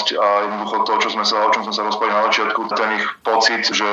národnosť 0.00 0.08
a 0.16 0.26
jednoducho 0.48 0.76
to, 0.88 0.92
čo 1.04 1.08
sme 1.12 1.24
sa, 1.24 1.36
o 1.44 1.52
čom 1.52 1.62
sme 1.68 1.74
sa 1.76 1.82
rozprávali 1.84 2.16
na 2.16 2.26
začiatku, 2.32 2.60
ten 2.72 2.90
ich 2.96 3.06
pocit, 3.20 3.62
že 3.68 3.88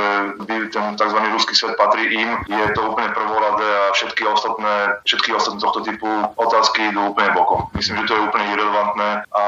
ten 0.48 0.86
tzv. 0.96 1.20
ruský 1.36 1.54
svet 1.56 1.76
patrí 1.76 2.08
im, 2.16 2.30
je 2.48 2.66
to 2.72 2.82
úplne 2.88 3.12
prvoradé 3.12 3.68
a 3.68 3.92
všetky 3.92 4.24
ostatné, 4.24 4.74
všetky 5.04 5.30
ostatné 5.36 5.60
tohto 5.60 5.80
typu 5.84 6.08
otázky 6.40 6.92
idú 6.92 7.12
úplne 7.12 7.36
bokom. 7.36 7.68
Myslím, 7.76 8.04
že 8.04 8.08
to 8.08 8.16
je 8.16 8.26
úplne 8.28 8.46
irrelevantné 8.56 9.10
a 9.28 9.44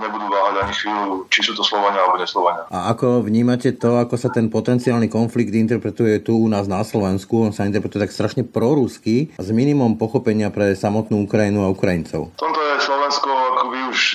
nebudú 0.00 0.26
váhať 0.28 0.54
ani 0.60 0.74
chvíľu, 0.76 1.08
či 1.32 1.40
sú 1.44 1.52
to 1.56 1.64
Slovania 1.64 2.04
alebo 2.04 2.20
neslovania. 2.20 2.68
A 2.68 2.92
ako 2.92 3.24
vnímate 3.24 3.72
to, 3.76 3.96
ako 3.96 4.14
sa 4.20 4.28
ten 4.28 4.52
potenciálny 4.52 5.08
konflikt 5.08 5.52
interpretuje 5.54 6.20
tu 6.20 6.36
u 6.36 6.48
nás 6.48 6.68
na 6.68 6.84
Slovensku? 6.84 7.48
On 7.48 7.52
sa 7.54 7.64
interpretuje 7.64 8.04
tak 8.04 8.12
strašne 8.12 8.44
prorusky 8.44 9.32
a 9.38 9.42
s 9.42 9.50
minimum 9.52 9.96
pochopenia 9.96 10.52
pre 10.52 10.76
samotnú 10.76 11.24
Ukrajinu 11.24 11.64
a 11.64 11.72
Ukrajincov. 11.72 12.34
V 12.36 12.40
tomto 12.40 12.60
je 12.60 12.74
Slovensko 12.82 13.41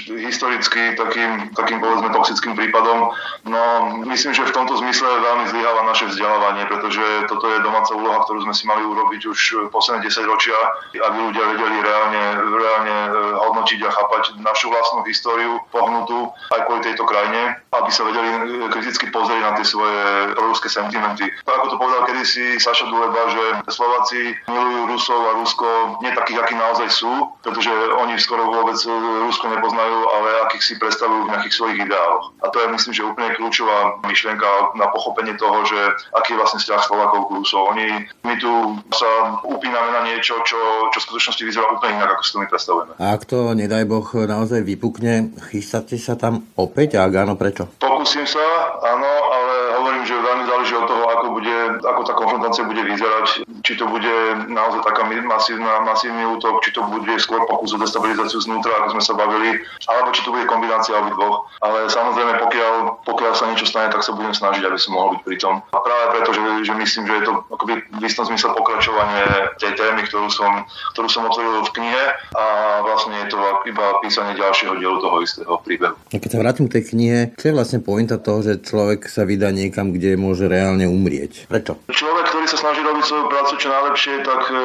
historicky 0.08 0.96
takým, 0.98 1.52
takým 1.54 1.80
povedzme 1.80 2.10
toxickým 2.12 2.54
prípadom. 2.58 3.12
No 3.48 3.62
myslím, 4.10 4.34
že 4.34 4.48
v 4.48 4.56
tomto 4.56 4.78
zmysle 4.80 5.08
veľmi 5.08 5.46
zlyháva 5.52 5.82
naše 5.88 6.10
vzdelávanie, 6.12 6.68
pretože 6.68 7.04
toto 7.32 7.48
je 7.48 7.64
domáca 7.64 7.92
úloha, 7.96 8.24
ktorú 8.26 8.44
sme 8.44 8.54
si 8.54 8.68
mali 8.68 8.84
urobiť 8.84 9.22
už 9.30 9.40
posledné 9.72 10.08
10 10.10 10.28
ročia, 10.28 10.58
aby 10.98 11.18
ľudia 11.32 11.44
vedeli 11.56 11.78
reálne, 11.80 12.24
reálne 12.44 12.98
e, 12.98 13.10
hodnotiť 13.48 13.80
a 13.88 13.94
chápať 13.94 14.24
našu 14.44 14.68
vlastnú 14.74 15.08
históriu 15.08 15.62
pohnutú 15.72 16.32
aj 16.52 16.62
kvôli 16.68 16.82
tejto 16.84 17.08
krajine, 17.08 17.56
aby 17.72 17.90
sa 17.94 18.04
vedeli 18.04 18.30
e, 18.30 18.40
kriticky 18.74 19.08
pozrieť 19.14 19.42
na 19.42 19.52
tie 19.56 19.66
svoje 19.66 20.02
ruské 20.42 20.68
sentimenty. 20.68 21.30
Tak 21.46 21.54
ako 21.64 21.68
to 21.72 21.78
povedal 21.80 22.02
kedysi 22.10 22.60
Saša 22.60 22.90
Duleba, 22.92 23.22
že 23.32 23.44
Slováci 23.72 24.36
milujú 24.50 24.82
Rusov 24.92 25.22
a 25.22 25.32
Rusko 25.40 25.68
nie 26.04 26.12
takých, 26.12 26.44
akí 26.44 26.54
naozaj 26.58 26.90
sú, 26.92 27.14
pretože 27.46 27.72
oni 28.04 28.18
skoro 28.20 28.50
vôbec 28.50 28.76
Rusko 29.24 29.46
nepoznajú 29.54 29.77
nepoznajú, 29.78 30.00
ale 30.10 30.30
akých 30.50 30.64
si 30.64 30.74
predstavujú 30.82 31.22
v 31.26 31.32
nejakých 31.32 31.54
svojich 31.54 31.80
ideáloch. 31.86 32.26
A 32.42 32.46
to 32.50 32.58
je 32.58 32.68
myslím, 32.74 32.94
že 32.94 33.06
úplne 33.06 33.30
kľúčová 33.38 33.78
myšlienka 34.10 34.50
na 34.74 34.88
pochopenie 34.90 35.38
toho, 35.38 35.62
že 35.70 35.80
aký 36.18 36.34
je 36.34 36.40
vlastne 36.42 36.60
vzťah 36.62 36.82
Slovákov 36.82 37.30
k 37.30 37.34
Rusov. 37.38 37.62
Oni, 37.78 37.88
my 38.26 38.34
tu 38.42 38.52
sa 38.90 39.10
upíname 39.46 39.90
na 39.94 40.02
niečo, 40.10 40.42
čo, 40.42 40.58
čo 40.90 40.98
v 40.98 41.06
skutočnosti 41.06 41.44
vyzerá 41.46 41.70
úplne 41.70 42.02
inak, 42.02 42.18
ako 42.18 42.24
si 42.26 42.32
to 42.34 42.42
my 42.42 42.48
predstavujeme. 42.50 42.94
A 42.98 43.06
ak 43.14 43.22
to, 43.30 43.54
nedaj 43.54 43.86
Boh, 43.86 44.08
naozaj 44.08 44.66
vypukne, 44.66 45.38
chystáte 45.54 45.96
sa 46.02 46.18
tam 46.18 46.50
opäť? 46.58 46.98
A 46.98 47.06
ak 47.06 47.14
áno, 47.14 47.34
prečo? 47.38 47.70
Pokúsim 47.78 48.26
sa, 48.26 48.42
áno, 48.82 49.12
ale 49.30 49.56
hovorím, 49.78 50.04
že 50.10 50.16
veľmi 50.18 50.46
záleží 50.50 50.74
od 50.74 50.86
toho, 50.90 51.04
ako, 51.06 51.26
bude, 51.38 51.58
ako 51.88 52.02
tá 52.04 52.14
konfrontácia 52.14 52.68
bude 52.68 52.84
vyzerať. 52.84 53.48
Či 53.64 53.74
to 53.80 53.88
bude 53.88 54.16
naozaj 54.52 54.84
taká 54.84 55.08
masívna, 55.08 55.84
masívny 55.84 56.24
útok, 56.38 56.64
či 56.64 56.76
to 56.76 56.84
bude 56.88 57.10
skôr 57.20 57.44
pokus 57.48 57.74
o 57.76 57.82
destabilizáciu 57.82 58.40
znútra, 58.44 58.72
ako 58.84 59.00
sme 59.00 59.04
sa 59.04 59.14
bavili, 59.16 59.60
alebo 59.88 60.12
či 60.12 60.22
to 60.24 60.34
bude 60.36 60.46
kombinácia 60.48 60.96
obidvoch. 61.00 61.48
Ale 61.64 61.88
samozrejme, 61.88 62.44
pokiaľ, 62.44 62.74
pokiaľ 63.08 63.32
sa 63.34 63.48
niečo 63.50 63.68
stane, 63.68 63.92
tak 63.92 64.04
sa 64.04 64.16
budem 64.16 64.36
snažiť, 64.36 64.64
aby 64.64 64.78
som 64.80 64.96
mohol 64.96 65.18
byť 65.18 65.22
pri 65.24 65.38
tom. 65.40 65.56
A 65.72 65.80
práve 65.80 66.06
preto, 66.18 66.30
že, 66.36 66.42
že 66.68 66.74
myslím, 66.76 67.04
že 67.08 67.14
je 67.20 67.24
to 67.28 67.34
akoby 67.52 67.74
v 67.82 68.04
istom 68.04 68.28
zmysle 68.28 68.54
pokračovanie 68.56 69.24
tej 69.58 69.74
témy, 69.80 70.04
ktorú 70.06 70.28
som, 70.30 70.68
ktorú 70.96 71.08
som 71.08 71.28
otvoril 71.28 71.64
v 71.64 71.74
knihe 71.78 72.04
a 72.36 72.46
vlastne 72.84 73.16
je 73.26 73.28
to 73.32 73.40
iba 73.66 73.86
písanie 74.04 74.34
ďalšieho 74.36 74.74
dielu 74.78 74.98
toho 75.00 75.18
istého 75.24 75.54
príbehu. 75.64 75.96
A 76.12 76.20
keď 76.20 76.30
sa 76.36 76.42
vrátim 76.42 76.66
k 76.68 76.80
tej 76.80 76.84
knihe, 76.94 77.20
čo 77.38 77.50
je 77.52 77.58
vlastne 77.58 77.80
pointa 77.80 78.20
toho, 78.20 78.44
že 78.44 78.60
človek 78.62 79.08
sa 79.08 79.24
vydá 79.24 79.54
niekam, 79.54 79.94
kde 79.94 80.20
môže 80.20 80.46
reálne 80.50 80.86
umrieť? 80.90 81.48
Prečo? 81.48 81.77
Človek, 81.88 82.26
ktorý 82.30 82.46
sa 82.50 82.58
snaží 82.60 82.82
robiť 82.84 83.04
svoju 83.06 83.26
prácu 83.30 83.54
čo 83.62 83.68
najlepšie, 83.72 84.14
tak 84.26 84.42
e, 84.50 84.56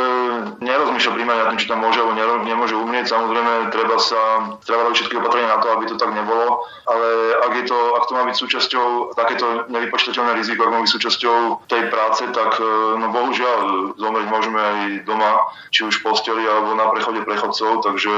nerozmýšľa 0.65 1.13
primárne 1.13 1.43
na 1.45 1.49
tým, 1.55 1.61
či 1.61 1.71
tam 1.71 1.81
môže 1.85 2.01
alebo 2.01 2.17
nemôže 2.43 2.75
umrieť. 2.75 3.13
Samozrejme, 3.13 3.53
treba 3.71 3.97
sa 4.01 4.23
treba 4.65 4.89
robiť 4.89 4.97
všetky 4.99 5.17
opatrenia 5.21 5.55
na 5.55 5.59
to, 5.61 5.69
aby 5.77 5.85
to 5.87 5.97
tak 6.01 6.11
nebolo, 6.11 6.67
ale 6.89 7.09
ak, 7.47 7.53
je 7.63 7.65
to, 7.69 7.79
ak 7.99 8.05
to 8.09 8.13
má 8.17 8.23
byť 8.27 8.37
súčasťou 8.37 8.87
takéto 9.15 9.47
nevypočítateľné 9.69 10.33
riziko, 10.39 10.67
ak 10.67 10.73
má 10.73 10.81
byť 10.83 10.93
súčasťou 10.97 11.37
tej 11.69 11.83
práce, 11.93 12.23
tak 12.33 12.51
e, 12.59 12.65
no 12.99 13.07
bohužiaľ 13.13 13.61
zomrieť 14.01 14.29
môžeme 14.33 14.59
aj 14.59 14.79
doma, 15.07 15.47
či 15.71 15.87
už 15.87 16.01
v 16.01 16.05
posteli 16.11 16.43
alebo 16.43 16.75
na 16.75 16.91
prechode 16.91 17.23
prechodcov, 17.23 17.87
takže 17.87 18.13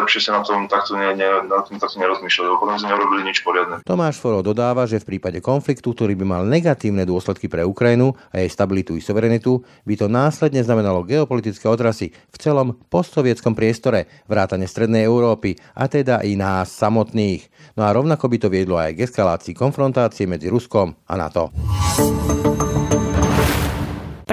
lepšie 0.00 0.20
sa 0.20 0.40
na 0.40 0.42
tom 0.44 0.68
takto, 0.68 0.96
ne, 0.96 1.16
ne, 1.16 1.48
na 1.48 1.60
tom 1.64 1.80
takto 1.80 1.96
nerozmýšľať, 1.96 2.44
lebo 2.44 2.56
potom 2.60 2.76
sme 2.76 2.92
nerobili 2.92 3.24
nič 3.24 3.40
poriadne. 3.40 3.82
Tomáš 3.84 4.20
Foro 4.20 4.44
dodáva, 4.44 4.84
že 4.84 5.00
v 5.00 5.16
prípade 5.16 5.40
konfliktu, 5.40 5.92
ktorý 5.92 6.16
by 6.16 6.24
mal 6.26 6.42
negatívne 6.44 7.04
dôsledky 7.04 7.48
pre 7.48 7.64
Ukrajinu 7.64 8.16
a 8.32 8.39
jej 8.40 8.50
stabilitu 8.50 8.96
i 8.96 9.04
suverenitu, 9.04 9.60
by 9.84 9.94
to 10.00 10.06
následne 10.08 10.64
znamenalo 10.64 11.04
geopolitické 11.04 11.68
odrasy 11.68 12.10
v 12.10 12.36
celom 12.40 12.76
postsovietskom 12.88 13.52
priestore, 13.52 14.08
vrátane 14.26 14.64
Strednej 14.64 15.04
Európy 15.04 15.60
a 15.76 15.86
teda 15.86 16.24
i 16.24 16.34
nás 16.34 16.72
samotných. 16.72 17.74
No 17.76 17.84
a 17.84 17.92
rovnako 17.92 18.26
by 18.26 18.36
to 18.40 18.48
viedlo 18.48 18.80
aj 18.80 18.96
k 18.96 19.04
eskalácii 19.04 19.52
konfrontácie 19.52 20.24
medzi 20.24 20.48
Ruskom 20.48 20.96
a 21.06 21.14
NATO. 21.14 21.52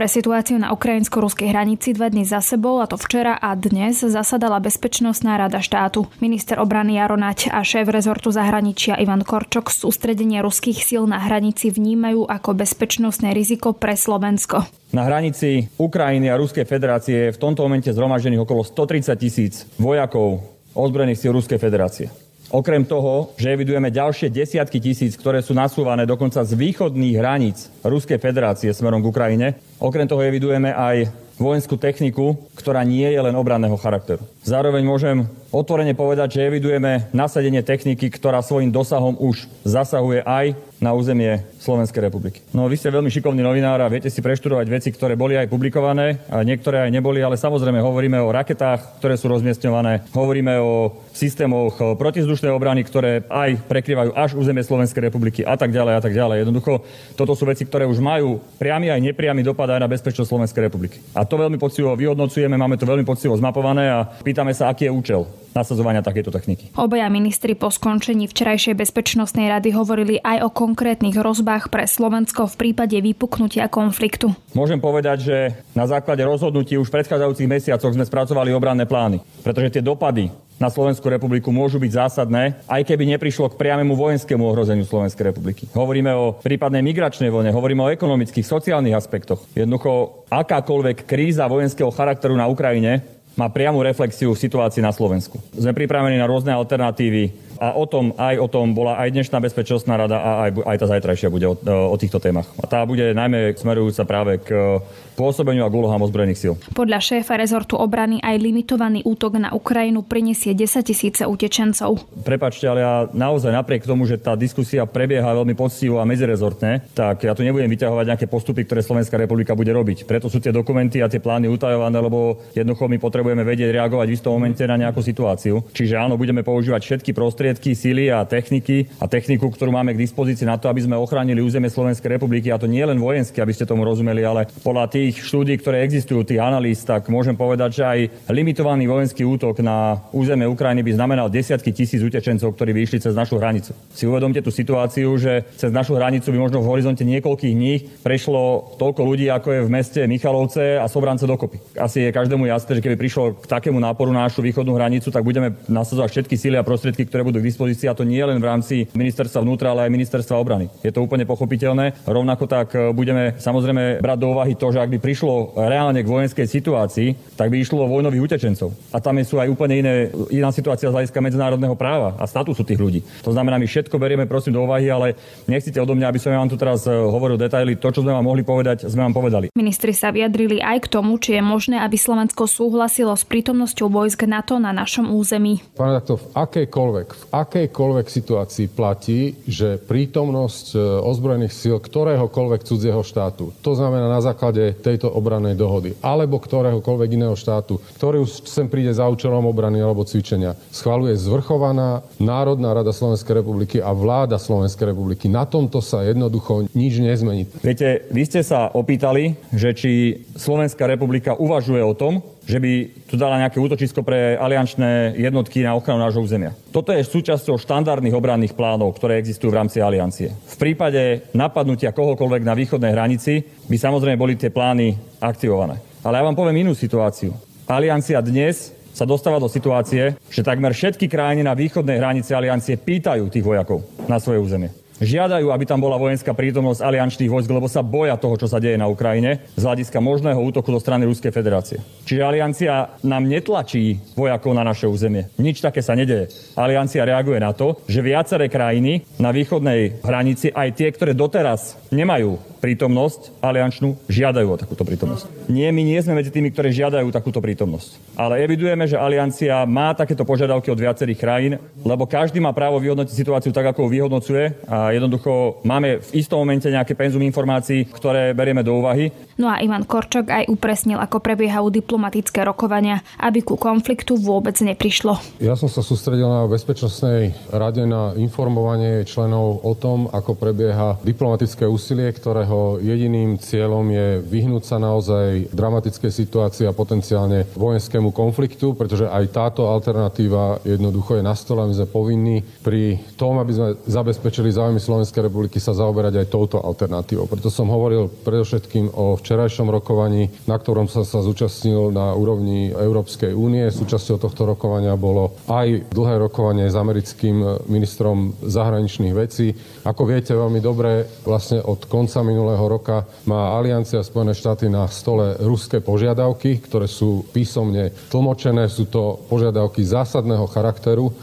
Situáciu 0.07 0.55
na 0.55 0.71
ukrajinsko-ruskej 0.71 1.51
hranici 1.51 1.91
dva 1.91 2.07
dny 2.07 2.23
za 2.23 2.39
sebou, 2.39 2.79
a 2.79 2.87
to 2.87 2.95
včera 2.95 3.35
a 3.35 3.53
dnes, 3.59 3.99
zasadala 3.99 4.63
Bezpečnostná 4.63 5.35
rada 5.35 5.59
štátu. 5.59 6.07
Minister 6.23 6.63
obrany 6.63 6.95
Jaro 6.95 7.19
Nať 7.19 7.51
a 7.51 7.59
šéf 7.59 7.91
rezortu 7.91 8.31
zahraničia 8.31 8.95
Ivan 9.03 9.27
Korčok 9.27 9.67
sústredenie 9.67 10.39
ruských 10.39 10.79
síl 10.79 11.03
na 11.11 11.19
hranici 11.19 11.69
vnímajú 11.69 12.23
ako 12.23 12.55
bezpečnostné 12.55 13.35
riziko 13.35 13.75
pre 13.75 13.99
Slovensko. 13.99 14.63
Na 14.95 15.03
hranici 15.03 15.67
Ukrajiny 15.75 16.31
a 16.31 16.39
Ruskej 16.39 16.63
federácie 16.63 17.27
je 17.27 17.35
v 17.35 17.41
tomto 17.43 17.67
momente 17.67 17.91
zhromaždených 17.91 18.47
okolo 18.47 18.63
130 18.63 19.11
tisíc 19.19 19.67
vojakov 19.75 20.39
ozbrojených 20.71 21.19
síl 21.19 21.35
Ruskej 21.35 21.59
federácie. 21.59 22.26
Okrem 22.47 22.87
toho, 22.87 23.35
že 23.35 23.51
evidujeme 23.51 23.91
ďalšie 23.91 24.31
desiatky 24.31 24.79
tisíc, 24.79 25.19
ktoré 25.19 25.43
sú 25.43 25.51
nasúvané 25.51 26.07
dokonca 26.07 26.39
z 26.47 26.55
východných 26.55 27.19
hraníc 27.19 27.67
Ruskej 27.83 28.23
federácie 28.23 28.71
smerom 28.71 29.03
k 29.03 29.11
Ukrajine, 29.11 29.47
okrem 29.83 30.07
toho 30.07 30.23
evidujeme 30.23 30.71
aj 30.71 31.11
vojenskú 31.37 31.77
techniku, 31.77 32.39
ktorá 32.57 32.87
nie 32.87 33.05
je 33.05 33.19
len 33.19 33.35
obranného 33.35 33.75
charakteru. 33.77 34.23
Zároveň 34.47 34.81
môžem 34.81 35.27
otvorene 35.53 35.93
povedať, 35.93 36.39
že 36.39 36.47
evidujeme 36.47 37.11
nasadenie 37.13 37.61
techniky, 37.61 38.09
ktorá 38.09 38.41
svojim 38.41 38.73
dosahom 38.73 39.19
už 39.19 39.45
zasahuje 39.67 40.23
aj 40.25 40.57
na 40.77 40.93
územie 40.93 41.41
Slovenskej 41.57 42.05
republiky. 42.05 42.39
No 42.53 42.69
vy 42.69 42.77
ste 42.77 42.93
veľmi 42.93 43.10
šikovný 43.10 43.41
novinár 43.41 43.81
a 43.81 43.89
viete 43.89 44.13
si 44.13 44.22
preštudovať 44.22 44.67
veci, 44.69 44.89
ktoré 44.93 45.17
boli 45.17 45.34
aj 45.34 45.50
publikované 45.50 46.22
a 46.29 46.46
niektoré 46.46 46.86
aj 46.86 46.93
neboli, 46.93 47.19
ale 47.25 47.39
samozrejme 47.39 47.81
hovoríme 47.81 48.17
o 48.22 48.29
raketách, 48.29 49.01
ktoré 49.01 49.17
sú 49.17 49.27
rozmiestňované, 49.34 50.13
hovoríme 50.13 50.53
o 50.62 51.01
systémoch 51.12 51.98
protizdušnej 51.98 52.53
obrany, 52.53 52.86
ktoré 52.86 53.25
aj 53.25 53.65
prekrývajú 53.65 54.13
až 54.13 54.38
územie 54.38 54.62
Slovenskej 54.62 55.10
republiky 55.10 55.41
a 55.41 55.57
tak 55.57 55.74
ďalej 55.74 55.93
a 55.98 56.01
tak 56.01 56.13
ďalej. 56.13 56.46
Jednoducho, 56.46 56.86
toto 57.17 57.34
sú 57.34 57.50
veci, 57.50 57.65
ktoré 57.65 57.89
už 57.89 57.98
majú 57.98 58.38
priamy 58.62 58.93
aj 58.93 59.01
nepriamy 59.01 59.41
dopad 59.41 59.74
aj 59.74 59.81
na 59.81 59.89
bezpečnosť 59.89 60.29
Slovenskej 60.29 60.69
republiky. 60.69 61.01
A 61.17 61.25
to 61.25 61.41
veľmi 61.41 61.57
poctivo 61.57 61.98
vyhodnocujeme, 61.98 62.53
máme 62.53 62.77
to 62.77 62.86
veľmi 62.86 63.03
poctivo 63.03 63.34
zmapované 63.34 63.89
a 63.89 64.05
pýtame 64.05 64.53
sa, 64.53 64.69
aký 64.69 64.86
je 64.86 64.93
účel 64.93 65.22
nasadzovania 65.57 66.05
takéto 66.05 66.29
techniky. 66.29 66.69
Obaja 66.77 67.09
ministri 67.09 67.57
po 67.57 67.73
skončení 67.73 68.29
včerajšej 68.29 68.77
bezpečnostnej 68.77 69.49
rady 69.49 69.73
hovorili 69.73 70.21
aj 70.21 70.45
o 70.45 70.49
konkrétnych 70.53 71.17
rozbách 71.17 71.73
pre 71.73 71.89
Slovensko 71.89 72.45
v 72.45 72.55
prípade 72.69 73.01
vypuknutia 73.01 73.65
konfliktu. 73.65 74.37
Môžem 74.53 74.77
povedať, 74.77 75.17
že 75.25 75.37
na 75.73 75.89
základe 75.89 76.21
rozhodnutí 76.21 76.77
už 76.77 76.93
v 76.93 77.01
predchádzajúcich 77.01 77.49
mesiacoch 77.49 77.93
sme 77.97 78.05
spracovali 78.05 78.53
obranné 78.53 78.85
plány, 78.85 79.17
pretože 79.41 79.79
tie 79.79 79.81
dopady 79.81 80.29
na 80.57 80.73
Slovenskú 80.73 81.05
republiku 81.13 81.53
môžu 81.53 81.77
byť 81.77 81.91
zásadné, 81.93 82.57
aj 82.65 82.81
keby 82.81 83.05
neprišlo 83.13 83.53
k 83.53 83.59
priamému 83.61 83.93
vojenskému 83.93 84.41
ohrozeniu 84.41 84.89
Slovenskej 84.89 85.29
republiky. 85.29 85.69
Hovoríme 85.69 86.09
o 86.17 86.33
prípadnej 86.33 86.81
migračnej 86.81 87.29
vlne, 87.29 87.53
hovoríme 87.53 87.85
o 87.85 87.93
ekonomických, 87.93 88.41
sociálnych 88.41 88.97
aspektoch. 88.97 89.45
Jednoducho, 89.53 90.25
akákoľvek 90.33 91.05
kríza 91.05 91.45
vojenského 91.45 91.93
charakteru 91.93 92.33
na 92.33 92.49
Ukrajine 92.49 93.16
má 93.38 93.48
priamu 93.53 93.86
reflexiu 93.86 94.34
v 94.34 94.41
situácii 94.41 94.82
na 94.82 94.89
Slovensku. 94.89 95.38
Sme 95.53 95.72
pripravení 95.72 96.17
na 96.17 96.25
rôzne 96.25 96.50
alternatívy, 96.51 97.46
a 97.57 97.73
o 97.75 97.85
tom, 97.85 98.13
aj 98.17 98.35
o 98.39 98.47
tom 98.47 98.73
bola 98.73 98.97
aj 99.01 99.13
dnešná 99.13 99.37
bezpečnostná 99.41 99.97
rada 99.97 100.17
a 100.17 100.31
aj, 100.47 100.51
aj 100.63 100.77
tá 100.77 100.85
zajtrajšia 100.89 101.29
bude 101.33 101.45
o, 101.49 101.55
o 101.57 101.95
týchto 101.97 102.21
témach. 102.21 102.47
A 102.61 102.65
tá 102.69 102.85
bude 102.85 103.13
najmä 103.13 103.57
smerujúca 103.57 104.03
práve 104.05 104.39
k 104.41 104.79
pôsobeniu 105.17 105.65
a 105.65 105.69
k 105.73 105.77
úlohám 105.81 106.05
ozbrojených 106.05 106.37
síl. 106.37 106.53
Podľa 106.77 107.01
šéfa 107.01 107.41
rezortu 107.41 107.73
obrany 107.73 108.21
aj 108.21 108.37
limitovaný 108.37 109.01
útok 109.01 109.41
na 109.41 109.49
Ukrajinu 109.49 110.05
prinesie 110.05 110.53
10 110.53 110.85
tisíce 110.85 111.25
utečencov. 111.25 112.05
Prepačte, 112.21 112.69
ale 112.69 112.85
ja 112.85 112.95
naozaj 113.09 113.49
napriek 113.49 113.89
tomu, 113.89 114.05
že 114.05 114.21
tá 114.21 114.37
diskusia 114.37 114.85
prebieha 114.85 115.25
veľmi 115.25 115.57
poctivo 115.57 115.97
a 115.97 116.05
medzirezortne, 116.05 116.93
tak 116.93 117.25
ja 117.25 117.33
tu 117.33 117.41
nebudem 117.41 117.65
vyťahovať 117.73 118.05
nejaké 118.13 118.25
postupy, 118.29 118.69
ktoré 118.69 118.85
Slovenská 118.85 119.17
republika 119.17 119.57
bude 119.57 119.73
robiť. 119.73 120.05
Preto 120.05 120.29
sú 120.29 120.37
tie 120.37 120.53
dokumenty 120.53 121.01
a 121.01 121.09
tie 121.09 121.17
plány 121.17 121.49
utajované, 121.49 121.97
lebo 121.97 122.45
jednoducho 122.53 122.85
my 122.85 123.01
potrebujeme 123.01 123.41
vedieť 123.41 123.73
reagovať 123.73 124.07
v 124.13 124.15
istom 124.15 124.37
momente 124.37 124.61
na 124.69 124.77
nejakú 124.77 125.01
situáciu. 125.01 125.65
Čiže 125.73 125.97
áno, 125.97 126.13
budeme 126.13 126.45
používať 126.45 126.85
všetky 126.85 127.17
prostriedky, 127.17 127.46
síly 127.55 128.09
a 128.11 128.25
techniky 128.25 128.89
a 128.99 129.05
techniku, 129.05 129.47
ktorú 129.53 129.71
máme 129.71 129.93
k 129.93 130.01
dispozícii 130.03 130.43
na 130.43 130.57
to, 130.57 130.67
aby 130.67 130.83
sme 130.83 130.97
ochránili 130.97 131.39
územie 131.39 131.71
Slovenskej 131.71 132.17
republiky. 132.17 132.51
A 132.51 132.59
to 132.59 132.67
nie 132.67 132.83
len 132.83 132.97
vojenské, 132.99 133.39
aby 133.39 133.53
ste 133.53 133.69
tomu 133.69 133.85
rozumeli, 133.85 134.25
ale 134.25 134.49
podľa 134.65 134.89
tých 134.91 135.21
štúdí, 135.21 135.55
ktoré 135.61 135.85
existujú, 135.85 136.25
tých 136.25 136.41
analýz, 136.41 136.81
tak 136.83 137.07
môžem 137.07 137.37
povedať, 137.37 137.69
že 137.79 137.83
aj 137.85 137.99
limitovaný 138.33 138.89
vojenský 138.89 139.23
útok 139.23 139.61
na 139.61 140.01
územie 140.11 140.49
Ukrajiny 140.49 140.81
by 140.81 140.91
znamenal 140.97 141.27
desiatky 141.29 141.71
tisíc 141.71 142.01
utečencov, 142.01 142.55
ktorí 142.57 142.73
by 142.73 142.79
išli 142.83 142.97
cez 143.03 143.13
našu 143.13 143.37
hranicu. 143.37 143.71
Si 143.93 144.09
uvedomte 144.09 144.41
tú 144.41 144.49
situáciu, 144.49 145.13
že 145.21 145.45
cez 145.55 145.69
našu 145.69 145.93
hranicu 145.95 146.33
by 146.33 146.37
možno 146.39 146.65
v 146.65 146.69
horizonte 146.73 147.05
niekoľkých 147.05 147.53
dní 147.53 147.73
prešlo 148.01 148.75
toľko 148.81 149.01
ľudí, 149.05 149.29
ako 149.29 149.49
je 149.53 149.61
v 149.61 149.73
meste 149.73 150.01
Michalovce 150.09 150.81
a 150.81 150.89
Sobrance 150.89 151.27
dokopy. 151.27 151.61
Asi 151.77 152.07
je 152.07 152.15
každému 152.15 152.49
jasné, 152.49 152.79
že 152.79 152.83
keby 152.83 152.97
prišlo 152.97 153.23
k 153.37 153.45
takému 153.45 153.77
náporu 153.77 154.09
na 154.09 154.25
našu 154.25 154.41
východnú 154.41 154.73
hranicu, 154.73 155.11
tak 155.13 155.21
budeme 155.21 155.53
nasadzovať 155.69 156.09
všetky 156.09 156.35
síly 156.35 156.55
a 156.57 156.65
prostriedky, 156.65 157.05
ktoré 157.05 157.21
budú 157.21 157.37
k 157.39 157.50
dispozícii, 157.50 157.88
a 157.89 157.98
to 157.98 158.08
nie 158.08 158.22
len 158.22 158.41
v 158.41 158.50
rámci 158.50 158.75
ministerstva 158.91 159.44
vnútra, 159.44 159.74
ale 159.74 159.88
aj 159.88 159.96
ministerstva 159.96 160.36
obrany. 160.38 160.72
Je 160.82 160.91
to 160.94 161.03
úplne 161.03 161.27
pochopiteľné. 161.27 162.06
Rovnako 162.08 162.46
tak 162.50 162.74
budeme 162.94 163.38
samozrejme 163.38 164.01
brať 164.01 164.17
do 164.17 164.27
úvahy 164.34 164.53
to, 164.58 164.74
že 164.74 164.82
ak 164.82 164.91
by 164.94 165.00
prišlo 165.01 165.58
reálne 165.58 166.01
k 166.01 166.10
vojenskej 166.10 166.48
situácii, 166.48 167.38
tak 167.38 167.53
by 167.53 167.62
išlo 167.62 167.86
o 167.86 167.91
vojnových 167.91 168.34
utečencov. 168.34 168.74
A 168.94 168.98
tam 168.98 169.20
sú 169.22 169.41
aj 169.41 169.50
úplne 169.50 169.82
iné, 169.82 169.94
iná 170.32 170.50
situácia 170.53 170.89
z 170.89 170.96
hľadiska 170.96 171.20
medzinárodného 171.20 171.75
práva 171.77 172.15
a 172.17 172.25
statusu 172.29 172.63
tých 172.63 172.79
ľudí. 172.79 173.00
To 173.25 173.34
znamená, 173.34 173.60
my 173.60 173.67
všetko 173.67 173.96
berieme 173.98 174.29
prosím 174.29 174.56
do 174.56 174.63
úvahy, 174.63 174.88
ale 174.89 175.17
nechcete 175.46 175.77
odo 175.82 175.94
mňa, 175.98 176.08
aby 176.10 176.20
som 176.22 176.32
vám 176.34 176.50
tu 176.50 176.58
teraz 176.58 176.86
e, 176.86 176.94
hovoril 176.94 177.36
detaily. 177.38 177.75
To, 177.77 177.89
čo 177.91 178.01
sme 178.01 178.13
vám 178.13 178.25
mohli 178.25 178.41
povedať, 178.46 178.88
sme 178.88 179.06
vám 179.10 179.15
povedali. 179.17 179.50
Ministri 179.58 179.91
sa 179.91 180.13
vyjadrili 180.13 180.62
aj 180.62 180.88
k 180.88 180.91
tomu, 180.91 181.17
či 181.17 181.38
je 181.38 181.44
možné, 181.44 181.82
aby 181.82 181.98
Slovensko 182.00 182.48
súhlasilo 182.48 183.13
s 183.13 183.27
prítomnosťou 183.27 183.91
vojsk 183.91 184.25
NATO 184.25 184.58
na 184.58 184.72
našom 184.72 185.12
území. 185.12 185.62
Pán 185.75 186.00
to 186.06 186.17
v 186.17 186.25
akejkoľvek, 186.36 187.08
v 187.12 187.24
akejkoľvek 187.31 188.07
situácii 188.07 188.67
platí, 188.72 189.36
že 189.46 189.77
prítomnosť 189.77 190.65
e, 190.74 190.77
ozbrojených 191.03 191.53
síl 191.53 191.75
ktoréhokoľvek 191.77 192.62
cudzieho 192.63 193.01
štátu, 193.03 193.51
to 193.62 193.72
znamená 193.75 194.07
na 194.07 194.22
základe 194.24 194.75
tejto 194.79 195.12
obranej 195.12 195.60
dohody, 195.60 195.96
alebo 196.00 196.39
ktoréhokoľvek 196.39 197.10
iného 197.15 197.36
štátu, 197.36 197.79
ktorý 198.00 198.24
už 198.24 198.48
sem 198.48 198.67
príde 198.72 198.91
za 198.96 199.07
účelom 199.07 199.43
obrany 199.46 199.79
alebo 199.84 200.07
cvičenia, 200.07 200.55
schvaluje 200.72 201.15
zvrchovaná 201.19 202.05
Národná 202.17 202.72
rada 202.72 202.96
Slovenskej 202.96 203.43
republiky 203.43 203.77
a 203.84 203.91
vláda 203.91 204.39
Slovenskej 204.39 204.96
republiky. 204.96 205.27
Na 205.27 205.43
tomto 205.43 205.84
sa 205.84 206.03
jednoducho 206.03 206.72
nič 206.72 207.00
nezmení. 207.03 207.50
Viete, 207.62 208.07
vy 208.12 208.24
ste 208.24 208.41
sa 208.43 208.72
opýtali, 208.72 209.36
že 209.53 209.75
či 209.75 209.91
Slovenská 210.36 210.88
republika 210.88 211.36
uvažuje 211.36 211.84
o 211.84 211.93
tom, 211.98 212.24
že 212.47 212.63
by 212.63 212.71
tu 213.11 213.19
dala 213.19 213.43
nejaké 213.43 213.59
útočisko 213.59 214.07
pre 214.07 214.39
aliančné 214.39 215.19
jednotky 215.19 215.67
na 215.67 215.75
ochranu 215.75 215.99
nášho 215.99 216.23
územia. 216.23 216.55
Toto 216.71 216.95
je 216.95 217.03
súčasťou 217.03 217.59
štandardných 217.59 218.15
obranných 218.15 218.55
plánov, 218.55 218.95
ktoré 218.95 219.19
existujú 219.19 219.51
v 219.51 219.59
rámci 219.59 219.83
aliancie. 219.83 220.31
V 220.31 220.55
prípade 220.55 221.27
napadnutia 221.35 221.91
kohokoľvek 221.91 222.47
na 222.47 222.55
východnej 222.55 222.95
hranici 222.95 223.43
by 223.67 223.75
samozrejme 223.75 224.15
boli 224.15 224.39
tie 224.39 224.47
plány 224.47 224.95
aktivované. 225.19 225.83
Ale 226.07 226.23
ja 226.23 226.27
vám 226.31 226.39
poviem 226.39 226.63
inú 226.63 226.71
situáciu. 226.71 227.35
Aliancia 227.67 228.23
dnes 228.23 228.71
sa 228.95 229.03
dostáva 229.03 229.43
do 229.43 229.51
situácie, 229.51 230.15
že 230.31 230.41
takmer 230.41 230.71
všetky 230.71 231.11
krajiny 231.11 231.43
na 231.43 231.51
východnej 231.51 231.99
hranici 231.99 232.31
aliancie 232.31 232.79
pýtajú 232.79 233.27
tých 233.27 233.43
vojakov 233.43 233.83
na 234.07 234.17
svoje 234.23 234.39
územie 234.39 234.87
žiadajú, 235.01 235.49
aby 235.53 235.65
tam 235.65 235.81
bola 235.81 235.99
vojenská 235.99 236.33
prítomnosť 236.33 236.81
aliančných 236.81 237.31
vojsk, 237.31 237.49
lebo 237.49 237.69
sa 237.69 237.85
boja 237.85 238.17
toho, 238.17 238.37
čo 238.37 238.47
sa 238.49 238.61
deje 238.61 238.77
na 238.77 238.89
Ukrajine 238.89 239.45
z 239.57 239.63
hľadiska 239.63 240.01
možného 240.01 240.39
útoku 240.41 240.73
zo 240.73 240.81
strany 240.81 241.05
Ruskej 241.05 241.33
federácie. 241.33 241.81
Čiže 242.05 242.25
aliancia 242.25 242.97
nám 243.05 243.25
netlačí 243.25 243.99
vojakov 244.17 244.53
na 244.57 244.63
naše 244.65 244.89
územie. 244.89 245.29
Nič 245.37 245.61
také 245.61 245.85
sa 245.85 245.93
nedeje. 245.93 246.29
Aliancia 246.57 247.05
reaguje 247.05 247.37
na 247.41 247.53
to, 247.53 247.81
že 247.85 248.05
viaceré 248.05 248.49
krajiny 248.49 249.05
na 249.21 249.29
východnej 249.33 250.01
hranici, 250.01 250.49
aj 250.49 250.69
tie, 250.77 250.89
ktoré 250.89 251.13
doteraz 251.13 251.77
nemajú 251.93 252.56
prítomnosť 252.57 253.39
aliančnú, 253.39 253.95
žiadajú 254.09 254.47
o 254.53 254.57
takúto 254.59 254.83
prítomnosť. 254.83 255.47
Nie, 255.47 255.71
my 255.71 255.81
nie 255.85 255.99
sme 256.01 256.17
medzi 256.17 256.33
tými, 256.33 256.51
ktorí 256.51 256.73
žiadajú 256.73 257.07
takúto 257.13 257.39
prítomnosť. 257.39 258.17
Ale 258.17 258.41
evidujeme, 258.43 258.89
že 258.89 258.99
aliancia 258.99 259.63
má 259.69 259.93
takéto 259.93 260.25
požiadavky 260.25 260.73
od 260.73 260.81
viacerých 260.81 261.21
krajín, 261.21 261.53
lebo 261.85 262.09
každý 262.09 262.41
má 262.41 262.51
právo 262.51 262.81
vyhodnotiť 262.81 263.13
situáciu 263.13 263.53
tak, 263.53 263.71
ako 263.71 263.87
ho 263.87 263.93
vyhodnocuje 263.93 264.67
a 264.67 264.91
jednoducho 264.91 265.61
máme 265.63 266.01
v 266.01 266.09
istom 266.17 266.41
momente 266.41 266.67
nejaké 266.67 266.97
penzum 266.97 267.21
informácií, 267.23 267.85
ktoré 267.93 268.33
berieme 268.33 268.65
do 268.65 268.75
úvahy. 268.75 269.13
No 269.37 269.53
a 269.53 269.61
Ivan 269.61 269.85
Korčok 269.85 270.33
aj 270.33 270.49
upresnil, 270.49 270.97
ako 270.97 271.21
prebiehajú 271.21 271.69
diplomatické 271.69 272.41
rokovania, 272.41 273.05
aby 273.21 273.45
ku 273.45 273.53
konfliktu 273.53 274.17
vôbec 274.17 274.57
neprišlo. 274.57 275.21
Ja 275.37 275.53
som 275.53 275.69
sa 275.69 275.85
sústredil 275.85 276.25
na 276.25 276.49
Bezpečnostnej 276.49 277.37
rade 277.53 277.85
na 277.85 278.17
informovanie 278.17 279.05
členov 279.05 279.61
o 279.61 279.73
tom, 279.77 280.09
ako 280.09 280.33
prebieha 280.33 280.97
diplomatické 281.05 281.69
úsilie, 281.69 282.09
ktorého 282.47 282.79
jediným 282.79 283.35
cieľom 283.43 283.83
je 283.91 284.23
vyhnúť 284.23 284.63
sa 284.63 284.79
naozaj 284.79 285.51
dramatickej 285.51 286.07
situácii 286.07 286.63
a 286.63 286.71
potenciálne 286.71 287.43
vojenskému 287.51 288.15
konfliktu, 288.15 288.71
pretože 288.71 289.03
aj 289.03 289.35
táto 289.35 289.67
alternatíva 289.67 290.63
jednoducho 290.63 291.19
je 291.19 291.27
na 291.27 291.35
stole 291.35 291.59
a 291.59 291.67
my 291.67 291.75
sme 291.75 291.91
povinní 291.91 292.47
pri 292.63 293.03
tom, 293.19 293.35
aby 293.43 293.51
sme 293.51 293.67
zabezpečili 293.83 294.47
záujmy 294.55 294.79
Slovenskej 294.79 295.27
republiky 295.27 295.59
sa 295.59 295.75
zaoberať 295.75 296.23
aj 296.23 296.31
touto 296.31 296.63
alternatívou. 296.63 297.27
Preto 297.27 297.51
som 297.51 297.67
hovoril 297.67 298.07
predovšetkým 298.23 298.95
o 298.95 299.19
včerajšom 299.19 299.67
rokovaní, 299.67 300.31
na 300.47 300.55
ktorom 300.55 300.87
som 300.87 301.03
sa 301.03 301.19
zúčastnil 301.19 301.91
na 301.91 302.15
úrovni 302.15 302.71
Európskej 302.71 303.35
únie. 303.35 303.67
Súčasťou 303.67 304.23
tohto 304.23 304.47
rokovania 304.47 304.95
bolo 304.95 305.35
aj 305.51 305.91
dlhé 305.91 306.15
rokovanie 306.23 306.71
s 306.71 306.79
americkým 306.79 307.67
ministrom 307.67 308.39
zahraničných 308.39 309.11
vecí. 309.11 309.51
Ako 309.83 310.07
viete 310.07 310.31
veľmi 310.31 310.63
dobre, 310.63 311.03
vlastne 311.27 311.59
od 311.59 311.83
konca 311.91 312.23
minulého 312.23 312.37
roka 312.46 313.08
má 313.25 313.58
Aliancia 313.58 314.03
Spojené 314.06 314.38
štáty 314.38 314.70
na 314.70 314.86
stole 314.89 315.38
ruské 315.41 315.82
požiadavky, 315.82 316.62
ktoré 316.62 316.86
sú 316.86 317.25
písomne 317.34 317.94
tlmočené. 318.12 318.70
Sú 318.70 318.89
to 318.89 319.25
požiadavky 319.29 319.82
zásadného 319.86 320.46
charakteru. 320.50 321.13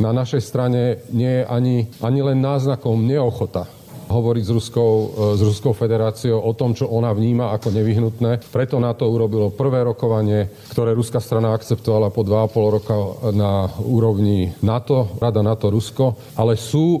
Na 0.00 0.10
našej 0.10 0.42
strane 0.42 1.04
nie 1.14 1.42
je 1.42 1.44
ani, 1.46 1.76
ani 2.02 2.20
len 2.20 2.42
náznakom 2.42 3.06
neochota 3.06 3.81
hovoriť 4.12 4.44
s 4.44 4.52
Ruskou, 4.52 4.92
e, 4.92 5.06
s 5.34 5.40
Ruskou 5.40 5.72
federáciou 5.72 6.38
o 6.38 6.52
tom, 6.52 6.76
čo 6.76 6.86
ona 6.92 7.10
vníma 7.16 7.56
ako 7.56 7.72
nevyhnutné. 7.72 8.52
Preto 8.52 8.76
na 8.76 8.92
to 8.92 9.08
urobilo 9.08 9.48
prvé 9.48 9.80
rokovanie, 9.82 10.52
ktoré 10.68 10.92
ruská 10.92 11.18
strana 11.18 11.56
akceptovala 11.56 12.12
po 12.12 12.20
2,5 12.22 12.76
roka 12.76 12.96
na 13.32 13.72
úrovni 13.80 14.52
NATO, 14.60 15.16
Rada 15.16 15.40
NATO-Rusko, 15.40 16.36
ale 16.36 16.60
sú 16.60 17.00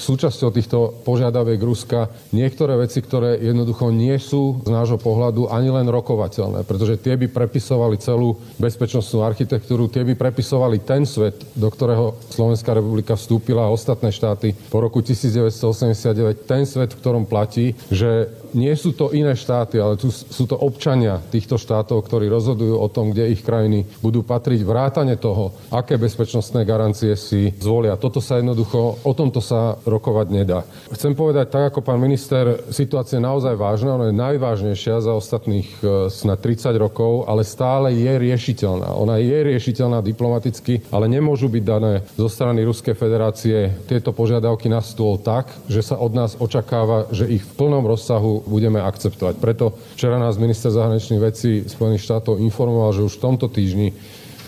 súčasťou 0.00 0.50
týchto 0.50 0.78
požiadaviek 1.04 1.60
Ruska 1.60 2.08
niektoré 2.32 2.80
veci, 2.80 3.04
ktoré 3.04 3.36
jednoducho 3.38 3.92
nie 3.92 4.16
sú 4.16 4.64
z 4.64 4.70
nášho 4.72 4.96
pohľadu 4.96 5.52
ani 5.52 5.68
len 5.68 5.86
rokovateľné, 5.90 6.64
pretože 6.64 7.00
tie 7.02 7.18
by 7.20 7.28
prepisovali 7.28 8.00
celú 8.00 8.38
bezpečnostnú 8.56 9.26
architektúru, 9.26 9.90
tie 9.90 10.06
by 10.06 10.14
prepisovali 10.14 10.80
ten 10.86 11.04
svet, 11.04 11.42
do 11.52 11.68
ktorého 11.68 12.16
Slovenská 12.30 12.72
republika 12.76 13.18
vstúpila 13.18 13.66
a 13.66 13.74
ostatné 13.74 14.14
štáty 14.14 14.54
po 14.70 14.78
roku 14.78 15.02
1989 15.02 16.37
ten 16.46 16.66
svet, 16.66 16.94
v 16.94 17.00
ktorom 17.00 17.24
platí, 17.26 17.74
že 17.90 18.28
nie 18.54 18.72
sú 18.76 18.94
to 18.94 19.10
iné 19.12 19.34
štáty, 19.34 19.80
ale 19.80 19.98
tu 19.98 20.12
sú 20.12 20.44
to 20.46 20.56
občania 20.56 21.20
týchto 21.32 21.56
štátov, 21.56 22.04
ktorí 22.04 22.30
rozhodujú 22.30 22.76
o 22.78 22.88
tom, 22.88 23.12
kde 23.12 23.32
ich 23.32 23.42
krajiny 23.42 23.84
budú 24.00 24.22
patriť, 24.22 24.60
vrátane 24.62 25.16
toho, 25.16 25.56
aké 25.72 25.96
bezpečnostné 25.96 26.64
garancie 26.64 27.16
si 27.18 27.52
zvolia. 27.58 27.98
Toto 27.98 28.22
sa 28.22 28.38
jednoducho, 28.38 29.02
o 29.02 29.12
tomto 29.16 29.40
sa 29.40 29.76
rokovať 29.82 30.26
nedá. 30.30 30.62
Chcem 30.92 31.12
povedať, 31.12 31.50
tak 31.50 31.74
ako 31.74 31.80
pán 31.84 32.00
minister, 32.00 32.68
situácia 32.70 33.18
je 33.18 33.26
naozaj 33.26 33.54
vážna, 33.56 33.96
ona 33.96 34.12
je 34.12 34.20
najvážnejšia 34.20 35.02
za 35.02 35.12
ostatných 35.16 35.68
e, 35.80 36.12
snad 36.12 36.38
30 36.40 36.76
rokov, 36.78 37.26
ale 37.26 37.42
stále 37.42 37.92
je 37.96 38.12
riešiteľná. 38.18 38.94
Ona 38.94 39.18
je 39.18 39.38
riešiteľná 39.54 40.04
diplomaticky, 40.04 40.86
ale 40.92 41.10
nemôžu 41.10 41.50
byť 41.50 41.64
dané 41.64 42.04
zo 42.14 42.28
strany 42.30 42.62
Ruskej 42.62 42.94
federácie 42.94 43.74
tieto 43.88 44.12
požiadavky 44.12 44.70
na 44.70 44.84
stôl 44.84 45.18
tak, 45.18 45.50
že 45.66 45.82
sa 45.82 45.96
od 45.98 46.12
nás 46.14 46.36
očakáva, 46.38 47.10
že 47.10 47.26
ich 47.28 47.42
v 47.42 47.54
plnom 47.58 47.84
rozsahu 47.84 48.37
budeme 48.46 48.78
akceptovať. 48.82 49.34
Preto 49.40 49.74
včera 49.96 50.20
nás 50.20 50.38
minister 50.38 50.70
zahraničných 50.70 51.20
vecí 51.22 51.50
Spojených 51.66 52.04
štátov 52.04 52.38
informoval, 52.42 52.94
že 52.94 53.06
už 53.06 53.18
v 53.18 53.24
tomto 53.24 53.46
týždni 53.48 53.96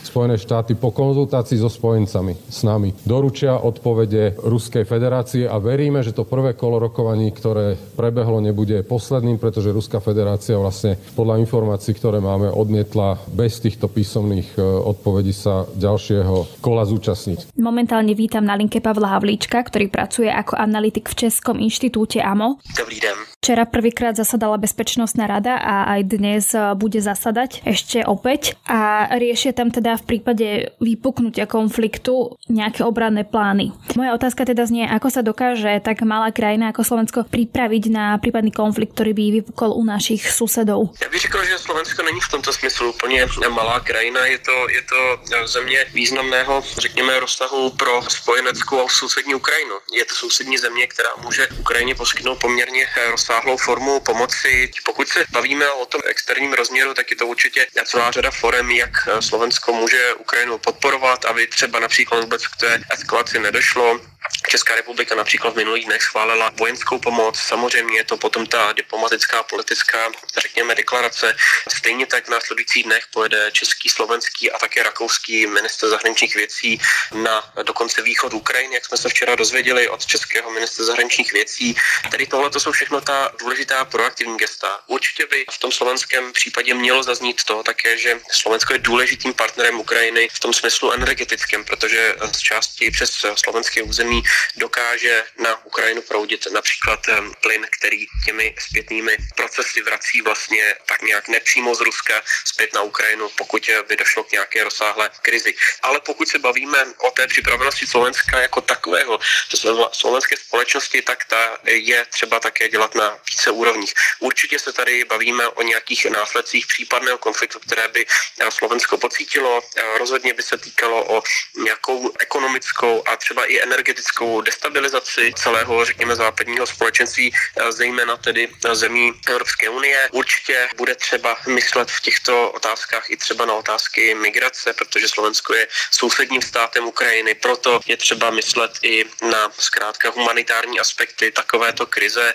Spojené 0.00 0.40
štáty 0.40 0.76
po 0.76 0.90
konzultácii 0.90 1.60
so 1.60 1.68
spojencami 1.68 2.36
s 2.48 2.60
nami 2.64 2.92
doručia 3.04 3.60
odpovede 3.60 4.40
Ruskej 4.40 4.84
federácie 4.84 5.44
a 5.46 5.56
veríme, 5.60 6.00
že 6.00 6.16
to 6.16 6.28
prvé 6.28 6.54
kolo 6.54 6.80
rokovaní, 6.80 7.30
ktoré 7.32 7.76
prebehlo, 7.96 8.40
nebude 8.40 8.82
posledným, 8.84 9.36
pretože 9.36 9.74
Ruská 9.74 9.98
federácia 9.98 10.56
vlastne 10.58 10.96
podľa 11.14 11.40
informácií, 11.42 11.96
ktoré 11.96 12.18
máme, 12.18 12.50
odmietla 12.50 13.20
bez 13.30 13.60
týchto 13.60 13.86
písomných 13.86 14.56
e, 14.56 14.62
odpovedí 14.62 15.34
sa 15.34 15.64
ďalšieho 15.76 16.60
kola 16.64 16.84
zúčastniť. 16.84 17.54
Momentálne 17.60 18.12
vítam 18.12 18.42
na 18.42 18.56
linke 18.56 18.82
Pavla 18.82 19.16
Havlíčka, 19.16 19.62
ktorý 19.62 19.88
pracuje 19.88 20.28
ako 20.28 20.58
analytik 20.58 21.08
v 21.08 21.28
Českom 21.28 21.58
inštitúte 21.62 22.20
AMO. 22.20 22.60
Dobrý 22.76 22.98
den. 22.98 23.16
Včera 23.40 23.64
prvýkrát 23.64 24.12
zasadala 24.20 24.60
Bezpečnostná 24.60 25.24
rada 25.24 25.56
a 25.56 25.96
aj 25.96 26.00
dnes 26.12 26.44
e, 26.52 26.60
bude 26.76 27.00
zasadať 27.00 27.64
ešte 27.64 28.04
opäť 28.04 28.58
a 28.68 29.08
riešia 29.16 29.56
tam 29.56 29.72
teda 29.72 29.89
v 29.96 30.04
prípade 30.06 30.46
vypuknutia 30.80 31.46
konfliktu 31.46 32.36
nejaké 32.50 32.84
obranné 32.84 33.24
plány. 33.24 33.72
Moja 33.96 34.14
otázka 34.14 34.44
teda 34.44 34.66
znie, 34.66 34.86
ako 34.86 35.08
sa 35.10 35.22
dokáže 35.22 35.80
tak 35.82 36.02
malá 36.02 36.30
krajina 36.34 36.70
ako 36.70 36.82
Slovensko 36.84 37.24
pripraviť 37.24 37.84
na 37.90 38.18
prípadný 38.18 38.50
konflikt, 38.50 38.94
ktorý 38.94 39.12
by 39.14 39.24
vypukol 39.40 39.70
u 39.74 39.82
našich 39.84 40.26
susedov. 40.30 40.90
Já 41.02 41.08
bych 41.08 41.20
řekl, 41.20 41.44
že 41.44 41.58
Slovensko 41.58 42.02
není 42.02 42.20
v 42.20 42.28
tomto 42.28 42.52
smyslu 42.52 42.90
úplně 42.90 43.26
malá 43.48 43.80
krajina, 43.80 44.26
je 44.26 44.38
to, 44.38 44.68
je 44.68 44.82
to 44.82 45.00
země 45.46 45.84
významného, 45.94 46.62
řekněme, 46.78 47.20
rozsahu 47.20 47.70
pro 47.70 48.02
spojeneckou 48.08 48.84
a 48.84 48.88
sousední 48.88 49.34
Ukrajinu. 49.34 49.74
Je 49.92 50.04
to 50.04 50.14
sousední 50.14 50.58
země, 50.58 50.86
která 50.86 51.08
může 51.22 51.48
Ukrajině 51.60 51.94
poskytnout 51.94 52.40
poměrně 52.40 52.86
rozsáhlou 53.10 53.56
formu 53.56 54.00
pomoci. 54.00 54.70
Pokud 54.84 55.08
se 55.08 55.24
bavíme 55.32 55.70
o 55.70 55.86
tom 55.86 56.00
externím 56.06 56.52
rozměru, 56.52 56.94
tak 56.94 57.10
je 57.10 57.16
to 57.16 57.26
určitě 57.26 57.66
celá 57.84 58.10
řada 58.10 58.30
forem, 58.30 58.70
jak 58.70 58.90
Slovensko 59.20 59.72
může 59.80 60.14
Ukrajinu 60.14 60.58
podporovat, 60.58 61.24
aby 61.24 61.46
třeba 61.46 61.80
například 61.80 62.20
vůbec 62.20 62.46
k 62.46 62.56
té 62.56 62.80
eskalaci 62.92 63.38
nedošlo 63.38 64.00
Česká 64.48 64.74
republika 64.74 65.14
například 65.14 65.50
v 65.50 65.56
minulých 65.56 65.84
dnech 65.84 66.02
schválila 66.02 66.50
vojenskou 66.54 66.98
pomoc. 66.98 67.38
Samozřejmě 67.38 67.96
je 67.98 68.04
to 68.04 68.16
potom 68.16 68.46
ta 68.46 68.72
diplomatická, 68.72 69.42
politická, 69.42 70.10
řekněme, 70.38 70.74
deklarace. 70.74 71.36
Stejně 71.68 72.06
tak 72.06 72.26
v 72.26 72.30
následujících 72.30 72.84
dnech 72.84 73.04
pojede 73.12 73.50
český, 73.52 73.88
slovenský 73.88 74.50
a 74.50 74.58
také 74.58 74.82
rakouský 74.82 75.46
minister 75.46 75.88
zahraničních 75.88 76.34
věcí 76.34 76.80
na 77.14 77.52
dokonce 77.62 78.02
východ 78.02 78.34
Ukrajiny, 78.34 78.74
jak 78.74 78.86
jsme 78.86 78.96
se 78.96 79.08
včera 79.08 79.34
dozvěděli 79.34 79.88
od 79.88 80.06
českého 80.06 80.50
ministra 80.50 80.84
zahraničních 80.84 81.32
věcí. 81.32 81.76
Tedy 82.10 82.26
tohle 82.26 82.50
to 82.50 82.60
jsou 82.60 82.72
všechno 82.72 83.00
ta 83.00 83.32
důležitá 83.38 83.84
proaktivní 83.84 84.36
gesta. 84.36 84.80
Určitě 84.86 85.26
by 85.26 85.44
v 85.50 85.58
tom 85.58 85.72
slovenském 85.72 86.32
případě 86.32 86.74
mělo 86.74 87.02
zaznít 87.02 87.44
to 87.44 87.62
také, 87.62 87.98
že 87.98 88.20
Slovensko 88.30 88.72
je 88.72 88.78
důležitým 88.78 89.34
partnerem 89.34 89.80
Ukrajiny 89.80 90.28
v 90.32 90.40
tom 90.40 90.52
smyslu 90.54 90.92
energetickém, 90.92 91.64
protože 91.64 92.14
z 92.32 92.38
části 92.38 92.90
přes 92.90 93.10
slovenské 93.36 93.82
území 93.82 94.19
dokáže 94.56 95.24
na 95.38 95.64
Ukrajinu 95.64 96.02
proudit 96.02 96.46
například 96.52 97.00
plyn, 97.40 97.66
který 97.78 98.06
těmi 98.24 98.54
zpětnými 98.58 99.16
procesy 99.36 99.82
vrací 99.82 100.22
vlastně 100.22 100.74
tak 100.86 101.02
nějak 101.02 101.28
nepřímo 101.28 101.74
z 101.74 101.80
Ruska 101.80 102.22
zpět 102.44 102.74
na 102.74 102.82
Ukrajinu, 102.82 103.28
pokud 103.28 103.70
by 103.88 103.96
došlo 103.96 104.24
k 104.24 104.32
nějaké 104.32 104.64
rozsáhlé 104.64 105.10
krizi. 105.22 105.54
Ale 105.82 106.00
pokud 106.00 106.28
se 106.28 106.38
bavíme 106.38 106.78
o 106.98 107.10
té 107.10 107.26
připravenosti 107.26 107.86
Slovenska 107.86 108.40
jako 108.40 108.60
takového, 108.60 109.20
to 109.50 109.56
slovenské 109.92 110.36
společnosti, 110.36 111.02
tak 111.02 111.24
ta 111.24 111.58
je 111.64 112.04
třeba 112.04 112.40
také 112.40 112.68
dělat 112.68 112.94
na 112.94 113.18
více 113.30 113.50
úrovních. 113.50 113.94
Určitě 114.18 114.58
se 114.58 114.72
tady 114.72 115.04
bavíme 115.04 115.48
o 115.48 115.62
nějakých 115.62 116.06
následcích 116.06 116.66
případného 116.66 117.18
konfliktu, 117.18 117.60
které 117.60 117.88
by 117.88 118.06
Slovensko 118.48 118.98
pocítilo. 118.98 119.62
Rozhodně 119.98 120.34
by 120.34 120.42
se 120.42 120.58
týkalo 120.58 121.16
o 121.16 121.22
nějakou 121.56 122.12
ekonomickou 122.18 123.02
a 123.06 123.16
třeba 123.16 123.44
i 123.46 123.60
energetickou 123.60 124.09
destabilizaci 124.42 125.32
celého, 125.36 125.84
řekněme, 125.84 126.16
západního 126.16 126.66
společenství, 126.66 127.34
zejména 127.68 128.16
tedy 128.16 128.48
zemí 128.72 129.12
Evropské 129.28 129.68
unie. 129.68 130.08
Určitě 130.12 130.68
bude 130.76 130.94
třeba 130.94 131.36
myslet 131.46 131.90
v 131.90 132.00
těchto 132.00 132.50
otázkách 132.50 133.10
i 133.10 133.16
třeba 133.16 133.46
na 133.46 133.54
otázky 133.54 134.14
migrace, 134.14 134.72
protože 134.72 135.08
Slovensko 135.08 135.54
je 135.54 135.68
sousedním 135.90 136.42
státem 136.42 136.84
Ukrajiny, 136.84 137.34
proto 137.34 137.80
je 137.86 137.96
třeba 137.96 138.30
myslet 138.30 138.72
i 138.82 139.04
na 139.22 139.52
zkrátka 139.58 140.10
humanitární 140.10 140.80
aspekty 140.80 141.32
takovéto 141.32 141.86
krize. 141.86 142.34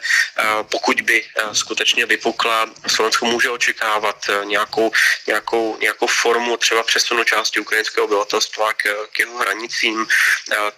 Pokud 0.61 1.01
by 1.01 1.25
skutečně 1.53 2.05
vypukla, 2.05 2.69
Slovensko 2.87 3.25
může 3.25 3.49
očekávat 3.49 4.25
nějakou, 4.43 4.91
nějakou, 5.27 5.77
nějakou 5.81 6.07
formu 6.07 6.57
třeba 6.57 6.83
přesunu 6.83 7.23
části 7.23 7.59
ukrajinského 7.59 8.05
obyvatelstva 8.05 8.73
k, 8.73 8.83
k 9.11 9.19
jeho 9.19 9.37
hranicím. 9.37 10.07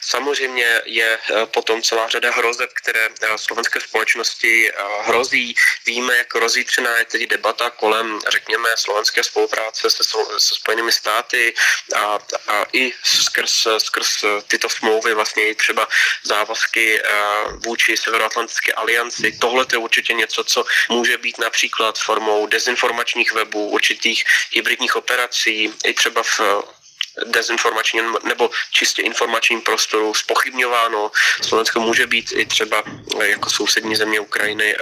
Samozřejmě 0.01 0.81
je 0.87 1.19
potom 1.45 1.81
celá 1.81 2.07
řada 2.07 2.31
hrozeb, 2.31 2.69
které 2.73 3.09
slovenské 3.35 3.79
společnosti 3.81 4.71
hrozí. 5.01 5.55
Víme, 5.85 6.17
jak 6.17 6.35
rozjítřená 6.35 6.97
je 6.97 7.05
teď 7.05 7.21
debata 7.29 7.69
kolem, 7.69 8.19
řekněme, 8.27 8.69
slovenské 8.77 9.23
spolupráce 9.23 9.89
se, 9.89 10.03
se 10.37 10.55
Spojenými 10.55 10.91
státy 10.91 11.53
a, 11.95 12.19
a 12.47 12.65
i 12.73 12.93
skrz, 13.03 13.67
skrz 13.77 14.25
tyto 14.47 14.69
smlouvy 14.69 15.13
vlastně 15.13 15.49
i 15.49 15.55
třeba 15.55 15.87
závazky 16.23 17.01
vůči 17.65 17.97
Severoatlantické 17.97 18.73
alianci. 18.73 19.31
Tohle 19.31 19.65
je 19.71 19.77
určitě 19.77 20.13
něco, 20.13 20.43
co 20.43 20.65
může 20.89 21.17
být 21.17 21.37
například 21.37 21.99
formou 21.99 22.47
dezinformačních 22.47 23.31
webů, 23.33 23.69
určitých 23.69 24.23
hybridních 24.51 24.95
operací, 24.95 25.73
i 25.85 25.93
třeba 25.93 26.23
v 26.23 26.39
dezinformačním 27.25 28.15
nebo 28.23 28.49
čistě 28.71 29.01
informačním 29.01 29.61
prostoru 29.61 30.13
spochybňováno. 30.13 31.11
Slovensko 31.41 31.79
může 31.79 32.07
být 32.07 32.31
i 32.35 32.45
třeba 32.45 32.83
jako 33.23 33.49
sousední 33.49 33.95
země 33.95 34.19
Ukrajiny 34.19 34.75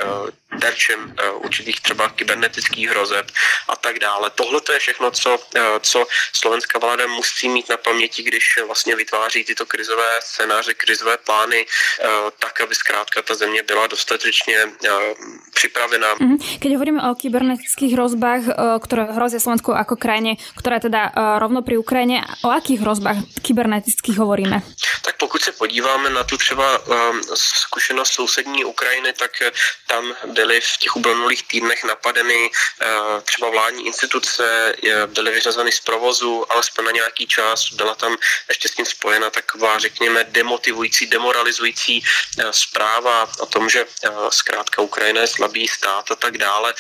terčem 0.59 1.15
eh, 1.19 1.29
určitých 1.31 1.81
třeba 1.81 2.09
kybernetických 2.09 2.89
hrozeb 2.89 3.31
a 3.67 3.75
tak 3.75 3.99
dále. 3.99 4.29
Tohle 4.35 4.61
to 4.61 4.73
je 4.73 4.79
všechno, 4.79 5.11
co, 5.11 5.39
eh, 5.55 5.79
co 5.81 6.05
slovenská 6.33 6.79
vláda 6.79 7.07
musí 7.07 7.49
mít 7.49 7.69
na 7.69 7.77
paměti, 7.77 8.23
když 8.23 8.59
vlastně 8.67 8.95
vytváří 8.95 9.43
tyto 9.43 9.65
krizové 9.65 10.19
scénáře, 10.19 10.73
krizové 10.73 11.17
plány, 11.17 11.65
eh, 11.65 12.07
tak, 12.39 12.61
aby 12.61 12.75
zkrátka 12.75 13.21
ta 13.21 13.35
země 13.35 13.63
byla 13.63 13.87
dostatečně 13.87 14.57
připravená. 15.53 16.15
Mhm. 16.19 16.37
Keď 16.59 16.71
hovoríme 16.71 17.01
o 17.09 17.15
kybernetických 17.15 17.93
hrozbách, 17.93 18.41
ktoré 18.81 19.11
hrozia 19.11 19.39
Slovensku 19.39 19.73
ako 19.73 19.95
krajine, 19.95 20.37
ktorá 20.57 20.79
teda 20.79 21.11
rovno 21.39 21.61
pri 21.61 21.77
Ukrajine, 21.77 22.23
o 22.43 22.49
akých 22.51 22.81
hrozbách 22.81 23.17
kybernetických 23.41 24.17
hovoríme? 24.17 24.61
Tak 25.01 25.17
pokud 25.17 25.41
se 25.41 25.51
podíváme 25.51 26.09
na 26.09 26.23
tu 26.23 26.37
třeba 26.37 26.81
zkušenost 27.35 28.13
sousední 28.13 28.65
Ukrajiny, 28.65 29.13
tak 29.13 29.31
tam 29.87 30.13
byly 30.45 30.61
v 30.61 30.77
těch 30.77 30.95
uplynulých 30.95 31.47
týdnech 31.47 31.83
napadeny 31.83 32.49
eh, 32.49 32.85
třeba 33.21 33.49
vládní 33.49 33.85
instituce, 33.85 34.75
byly 35.05 35.31
vyřazeny 35.31 35.71
z 35.71 35.79
provozu, 35.79 36.51
alespoň 36.51 36.85
na 36.85 36.91
nějaký 36.91 37.27
čas. 37.27 37.73
Byla 37.73 37.95
tam 37.95 38.17
ještě 38.49 38.67
s 38.69 38.75
tím 38.75 38.85
spojena 38.85 39.29
taková, 39.29 39.79
řekněme, 39.79 40.23
demotivující, 40.23 41.07
demoralizující 41.07 42.03
eh, 42.03 42.53
zpráva 42.53 43.29
o 43.39 43.45
tom, 43.45 43.69
že 43.69 43.85
eh, 43.85 44.09
zkrátka 44.29 44.81
Ukrajina 44.81 45.21
je 45.21 45.27
slabý 45.27 45.67
stát 45.67 46.11
a 46.11 46.15
tak 46.15 46.37
dále, 46.37 46.73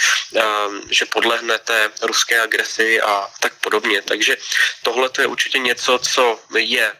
že 0.89 1.05
podlehne 1.05 1.57
té 1.59 1.91
ruské 2.01 2.41
agresi 2.41 3.01
a 3.01 3.27
tak 3.39 3.53
podobně. 3.61 4.01
Takže 4.01 4.37
tohle 4.83 5.09
je 5.19 5.27
určitě 5.27 5.59
něco, 5.59 5.99
co 5.99 6.39
je 6.53 6.93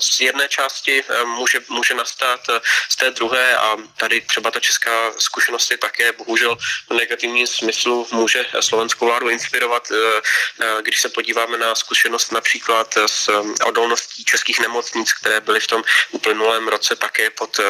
z 0.00 0.20
jedné 0.20 0.48
části 0.48 1.04
eh, 1.08 1.24
může, 1.24 1.60
může 1.68 1.94
nastat 1.94 2.40
eh, 2.48 2.60
z 2.88 2.96
té 2.96 3.10
druhé 3.10 3.56
a 3.56 3.76
tady 3.96 4.20
třeba 4.20 4.50
ta 4.50 4.60
česká 4.60 5.12
zkušenost 5.18 5.70
je 5.70 5.78
také 5.78 6.12
bohužel 6.12 6.56
v 6.90 6.94
negativním 6.94 7.46
smyslu 7.46 8.08
může 8.12 8.46
slovenskou 8.60 9.06
vládu 9.06 9.28
inspirovat, 9.28 9.88
eh, 9.90 10.82
když 10.82 11.00
se 11.00 11.08
podíváme 11.08 11.58
na 11.58 11.74
zkušenost 11.74 12.32
například 12.32 12.94
s 13.06 13.28
odolností 13.66 14.24
českých 14.24 14.60
nemocnic, 14.60 15.12
které 15.12 15.40
byly 15.40 15.60
v 15.60 15.66
tom 15.66 15.82
uplynulém 16.10 16.68
roce 16.68 16.96
také 16.96 17.30
pod 17.30 17.60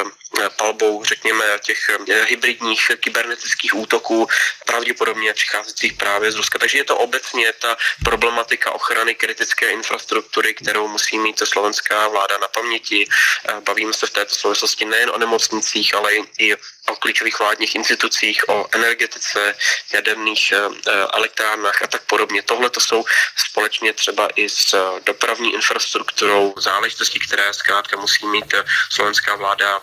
palbou, 0.56 1.04
řekněme, 1.04 1.44
těch 1.60 1.78
hybridních 2.28 2.90
kybernetických 3.00 3.74
útoků, 3.74 4.28
pravděpodobně 4.66 5.34
přicházejících 5.34 5.92
právě 5.92 6.32
z 6.32 6.36
Ruska. 6.36 6.58
Takže 6.58 6.78
je 6.78 6.84
to 6.84 6.96
obecně 6.96 7.52
ta 7.52 7.76
problematika 8.04 8.70
ochrany 8.70 9.14
kritické 9.14 9.70
infrastruktury, 9.72 10.54
kterou 10.54 10.88
musí 10.88 11.18
mít 11.18 11.42
Slovenska 11.44 11.90
česká 11.90 12.08
vláda 12.08 12.38
na 12.38 12.48
paměti. 12.48 13.08
Eh, 13.48 13.60
bavíme 13.60 13.92
se 13.92 14.06
v 14.06 14.10
této 14.10 14.34
souvislosti 14.34 14.84
nejen 14.84 15.10
o 15.10 15.18
nemocnicích, 15.18 15.94
ale 15.94 16.14
i 16.38 16.56
o 16.88 16.96
klíčových 16.96 17.38
vládních 17.38 17.74
institucích, 17.74 18.48
o 18.48 18.66
energetice, 18.72 19.54
jaderných 19.94 20.52
eh, 20.52 20.56
eh, 20.56 20.92
elektrárnách 21.12 21.82
a 21.82 21.86
tak 21.86 22.02
podobně. 22.02 22.42
Tohle 22.42 22.70
to 22.70 22.80
jsou 22.80 23.04
společně 23.36 23.92
třeba 23.92 24.28
i 24.36 24.48
s 24.48 24.74
dopravní 25.06 25.54
infrastrukturou 25.54 26.54
záležitosti, 26.56 27.18
které 27.18 27.54
zkrátka 27.54 28.00
musí 28.00 28.26
mít 28.26 28.54
slovenská 28.90 29.36
vláda 29.36 29.80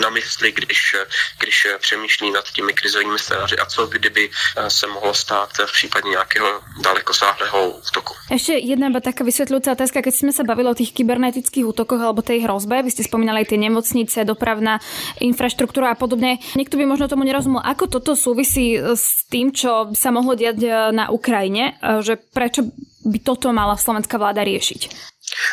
na 0.00 0.10
mysli, 0.10 0.52
když, 0.52 0.96
když 1.38 1.66
přemýšlí 1.78 2.30
nad 2.30 2.52
těmi 2.52 2.72
krizovými 2.72 3.18
scénáři 3.18 3.56
a 3.56 3.66
co 3.66 3.86
kdyby 3.86 4.30
se 4.68 4.86
mohlo 4.86 5.14
stát 5.14 5.50
v 5.66 5.72
případě 5.72 6.08
nějakého 6.08 6.62
dalekosáhlého 6.80 7.70
útoku. 7.70 8.14
Ještě 8.30 8.52
jedna 8.52 9.00
taká 9.00 9.26
vysvětľujúca 9.26 9.74
otázka, 9.74 10.02
keď 10.06 10.14
jsme 10.14 10.32
se 10.32 10.44
bavili 10.44 10.70
o 10.70 10.74
těch 10.74 10.94
kybernetických 10.94 11.66
útokoch 11.66 11.98
alebo 11.98 12.22
tej 12.22 12.46
hrozbe. 12.46 12.82
Vy 12.86 12.94
ste 12.94 13.02
spomínali 13.02 13.42
tie 13.42 13.58
nemocnice, 13.58 14.22
dopravná 14.22 14.78
infraštruktúra 15.18 15.90
a 15.90 15.98
podobne. 15.98 16.29
Niekto 16.54 16.78
by 16.78 16.84
možno 16.86 17.10
tomu 17.10 17.26
nerozumel, 17.26 17.64
ako 17.64 17.88
toto 17.88 18.12
súvisí 18.14 18.76
s 18.76 19.26
tým, 19.26 19.50
čo 19.50 19.90
sa 19.96 20.14
mohlo 20.14 20.36
diať 20.36 20.58
e, 20.62 20.68
na 20.94 21.08
Ukrajine, 21.10 21.74
e, 21.80 22.04
že 22.04 22.20
prečo 22.20 22.68
by 23.02 23.18
toto 23.24 23.50
mala 23.50 23.80
slovenská 23.80 24.20
vláda 24.20 24.44
riešiť? 24.44 24.80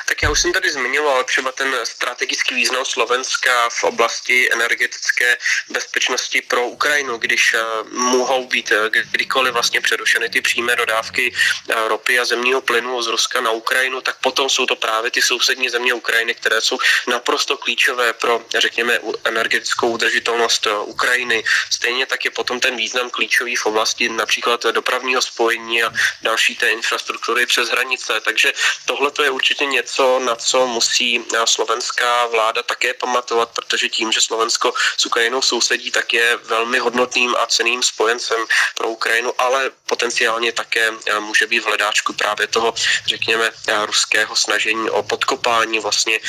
Tak 0.06 0.22
já 0.22 0.30
už 0.30 0.42
jsem 0.42 0.54
tady 0.54 0.70
zmiňoval 0.70 1.24
třeba 1.24 1.52
ten 1.52 1.76
strategický 1.84 2.56
význam 2.56 2.86
Slovenska 2.86 3.70
v 3.70 3.84
oblasti 3.84 4.54
energetické 4.54 5.38
bezpečnosti 5.70 6.42
pro 6.42 6.68
Ukrajinu, 6.68 7.18
když 7.18 7.54
eh, 7.54 7.60
mohou 7.92 8.48
být 8.48 8.72
eh, 8.72 8.90
kdykoliv 9.12 9.54
vlastně 9.54 9.82
přerušeny 9.82 10.30
ty 10.30 10.42
přímé 10.42 10.76
dodávky 10.76 11.34
eh, 11.34 11.88
ropy 11.88 12.20
a 12.20 12.26
zemního 12.26 12.62
plynu 12.62 13.02
z 13.02 13.08
Ruska 13.08 13.42
na 13.42 13.52
Ukrajinu, 13.52 14.02
tak 14.02 14.18
potom 14.22 14.50
jsou 14.50 14.66
to 14.66 14.76
právě 14.76 15.12
ty 15.12 15.22
sousední 15.22 15.70
země 15.70 15.94
Ukrajiny, 15.94 16.34
které 16.36 16.62
jsou 16.62 16.78
naprosto 17.08 17.58
klíčové 17.58 18.14
pro, 18.14 18.46
řekněme, 18.58 19.00
energetickou 19.24 19.90
udržitelnost 19.90 20.68
Ukrajiny. 20.86 21.44
Stejně 21.70 22.06
tak 22.06 22.26
je 22.26 22.32
potom 22.32 22.60
ten 22.60 22.76
význam 22.76 23.10
klíčový 23.10 23.56
v 23.56 23.66
oblasti 23.66 24.10
například 24.10 24.64
dopravního 24.64 25.22
spojení 25.22 25.84
a 25.84 25.94
další 26.22 26.56
té 26.56 26.70
infrastruktury 26.70 27.46
přes 27.46 27.70
hranice. 27.70 28.14
Takže 28.22 28.54
tohle 28.86 29.12
je 29.24 29.30
určitě 29.30 29.66
něco, 29.78 30.20
na 30.26 30.36
co 30.36 30.68
musí 30.68 31.22
slovenská 31.46 32.28
vláda 32.34 32.64
také 32.64 32.94
pamatovat, 32.94 33.50
protože 33.54 33.90
tím, 33.90 34.12
že 34.12 34.22
Slovensko 34.22 34.74
s 34.98 35.06
Ukrajinou 35.06 35.42
sousedí, 35.42 35.92
tak 35.92 36.14
je 36.14 36.38
velmi 36.50 36.78
hodnotným 36.80 37.36
a 37.38 37.46
ceným 37.46 37.84
spojencem 37.84 38.42
pro 38.78 38.90
Ukrajinu, 38.90 39.32
ale 39.38 39.72
potenciálně 39.86 40.52
také 40.52 40.92
může 41.20 41.48
být 41.48 41.60
v 41.60 41.70
hledáčku 41.70 42.14
právě 42.14 42.48
toho, 42.48 42.74
řekněme, 43.06 43.52
ruského 43.86 44.36
snažení 44.36 44.90
o 44.90 45.04
podkopání 45.04 45.80
vlastně 45.80 46.20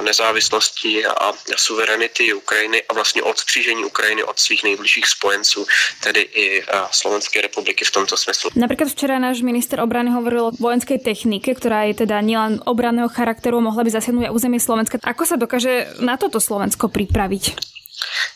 nezávislosti 0.00 1.06
a 1.06 1.32
suverenity 1.56 2.32
Ukrajiny 2.32 2.82
a 2.88 2.94
vlastně 2.94 3.22
odstřížení 3.22 3.84
Ukrajiny 3.84 4.24
od 4.24 4.38
svých 4.38 4.62
nejbližších 4.64 5.06
spojenců, 5.06 5.66
tedy 6.00 6.20
i 6.20 6.64
Slovenské 6.90 7.40
republiky 7.40 7.84
v 7.84 7.90
tomto 7.90 8.16
smyslu. 8.16 8.50
Napríklad 8.56 8.88
včera 8.88 9.18
náš 9.18 9.42
minister 9.42 9.80
obrany 9.80 10.10
hovoril 10.10 10.48
o 10.48 10.54
vojenskej 10.56 11.02
technike, 11.02 11.52
ktorá 11.52 11.84
je 11.90 12.06
teda 12.06 12.22
nielen 12.24 12.62
obranného 12.86 13.10
charakteru, 13.10 13.58
mohla 13.58 13.82
by 13.82 13.90
zasiahnuť 13.90 14.30
aj 14.30 14.34
územie 14.38 14.62
Slovenska. 14.62 15.02
Ako 15.02 15.26
sa 15.26 15.34
dokáže 15.34 15.98
na 15.98 16.14
toto 16.14 16.38
Slovensko 16.38 16.86
pripraviť? 16.86 17.58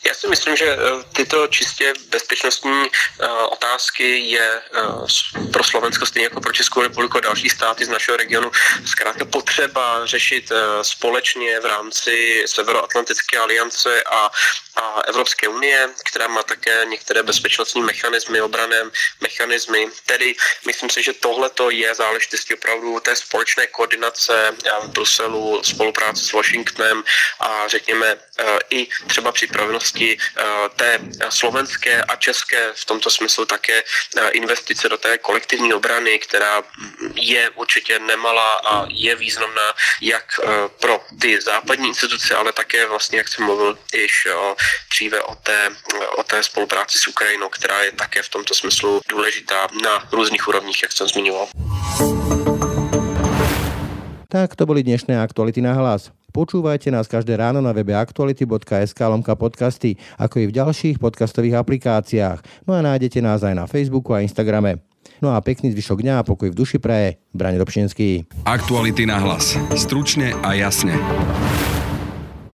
Já 0.03 0.13
si 0.13 0.27
myslím, 0.27 0.55
že 0.55 0.65
eh, 0.65 0.77
tyto 1.13 1.47
čistě 1.47 1.93
bezpečnostní 2.09 2.83
eh, 2.85 3.27
otázky 3.27 4.19
je 4.19 4.61
eh, 4.73 5.51
pro 5.53 5.63
Slovensko 5.63 6.05
stejně 6.05 6.25
jako 6.25 6.41
pro 6.41 6.53
Českou 6.53 6.81
republiku 6.81 7.17
a 7.17 7.21
další 7.21 7.49
státy 7.49 7.85
z 7.85 7.89
našeho 7.89 8.17
regionu 8.17 8.51
zkrátka 8.85 9.25
potřeba 9.25 10.05
řešit 10.05 10.51
společně 10.81 11.59
v 11.59 11.65
rámci 11.65 12.43
Severoatlantické 12.47 13.37
aliance 13.37 14.03
a, 14.03 14.31
a 14.75 15.01
Evropské 15.01 15.47
unie, 15.47 15.89
která 16.05 16.27
má 16.27 16.43
také 16.43 16.85
některé 16.85 17.23
bezpečnostní 17.23 17.81
mechanismy, 17.81 18.41
obrané 18.41 18.83
mechanismy. 19.21 19.87
Tedy 20.05 20.35
myslím 20.65 20.89
si, 20.89 21.03
že 21.03 21.13
tohle 21.13 21.49
je 21.69 21.95
záležitost 21.95 22.51
opravdu 22.53 22.99
té 22.99 23.15
společné 23.15 23.67
koordinace 23.67 24.55
v 24.81 24.87
Bruselu, 24.87 25.63
spolupráce 25.63 26.23
s 26.23 26.33
Washingtonem 26.33 27.03
a 27.39 27.67
řekněme 27.67 28.17
i 28.69 28.87
třeba 29.07 29.31
připravenost 29.31 29.60
oblasti 29.61 30.17
eh, 30.17 30.43
té 30.75 30.99
slovenské 31.29 32.03
a 32.03 32.15
české 32.15 32.73
v 32.73 32.85
tomto 32.85 33.09
smyslu 33.09 33.45
také 33.45 33.83
eh, 33.83 34.29
investice 34.29 34.89
do 34.89 34.97
té 34.97 35.17
kolektivní 35.17 35.73
obrany, 35.73 36.19
která 36.19 36.63
je 37.15 37.49
určitě 37.49 37.99
nemalá 37.99 38.53
a 38.53 38.85
je 38.89 39.15
významná 39.15 39.73
jak 40.01 40.39
eh, 40.43 40.47
pro 40.79 41.01
ty 41.21 41.41
západní 41.41 41.87
instituce, 41.87 42.35
ale 42.35 42.53
také 42.53 42.87
vlastně, 42.87 43.17
jak 43.17 43.27
jsem 43.27 43.45
mluvil 43.45 43.77
již 43.93 44.27
dříve 44.91 45.21
o 45.21 45.35
té, 45.35 45.69
o 46.17 46.23
té 46.23 46.43
spolupráci 46.43 46.97
s 46.97 47.07
Ukrajinou, 47.07 47.49
která 47.49 47.83
je 47.83 47.91
také 47.91 48.23
v 48.23 48.29
tomto 48.29 48.55
smyslu 48.55 49.01
důležitá 49.09 49.67
na 49.83 50.07
různých 50.11 50.47
úrovních, 50.47 50.83
jak 50.83 50.91
jsem 50.91 51.07
zmiňoval. 51.07 51.47
Tak 54.31 54.55
to 54.55 54.65
boli 54.65 54.83
dnešné 54.83 55.21
aktuality 55.21 55.61
na 55.61 55.73
hlas. 55.73 56.11
Počúvajte 56.31 56.87
nás 56.95 57.11
každé 57.11 57.35
ráno 57.35 57.59
na 57.59 57.75
webe 57.75 57.91
aktuality.sk 57.91 58.99
lomka 59.03 59.35
podcasty, 59.35 59.99
ako 60.15 60.39
i 60.39 60.45
v 60.47 60.55
ďalších 60.55 60.95
podcastových 60.95 61.59
aplikáciách. 61.59 62.63
No 62.63 62.71
a 62.71 62.79
nájdete 62.79 63.19
nás 63.19 63.43
aj 63.43 63.51
na 63.51 63.67
Facebooku 63.67 64.15
a 64.15 64.23
Instagrame. 64.23 64.79
No 65.19 65.35
a 65.35 65.43
pekný 65.43 65.75
zvyšok 65.75 65.99
dňa 66.01 66.23
a 66.23 66.27
pokoj 66.27 66.47
v 66.47 66.55
duši 66.55 66.79
praje. 66.79 67.19
Braň 67.35 67.59
Robšinský. 67.59 68.31
Aktuality 68.47 69.03
na 69.03 69.19
hlas. 69.19 69.59
Stručne 69.75 70.31
a 70.39 70.55
jasne. 70.55 70.95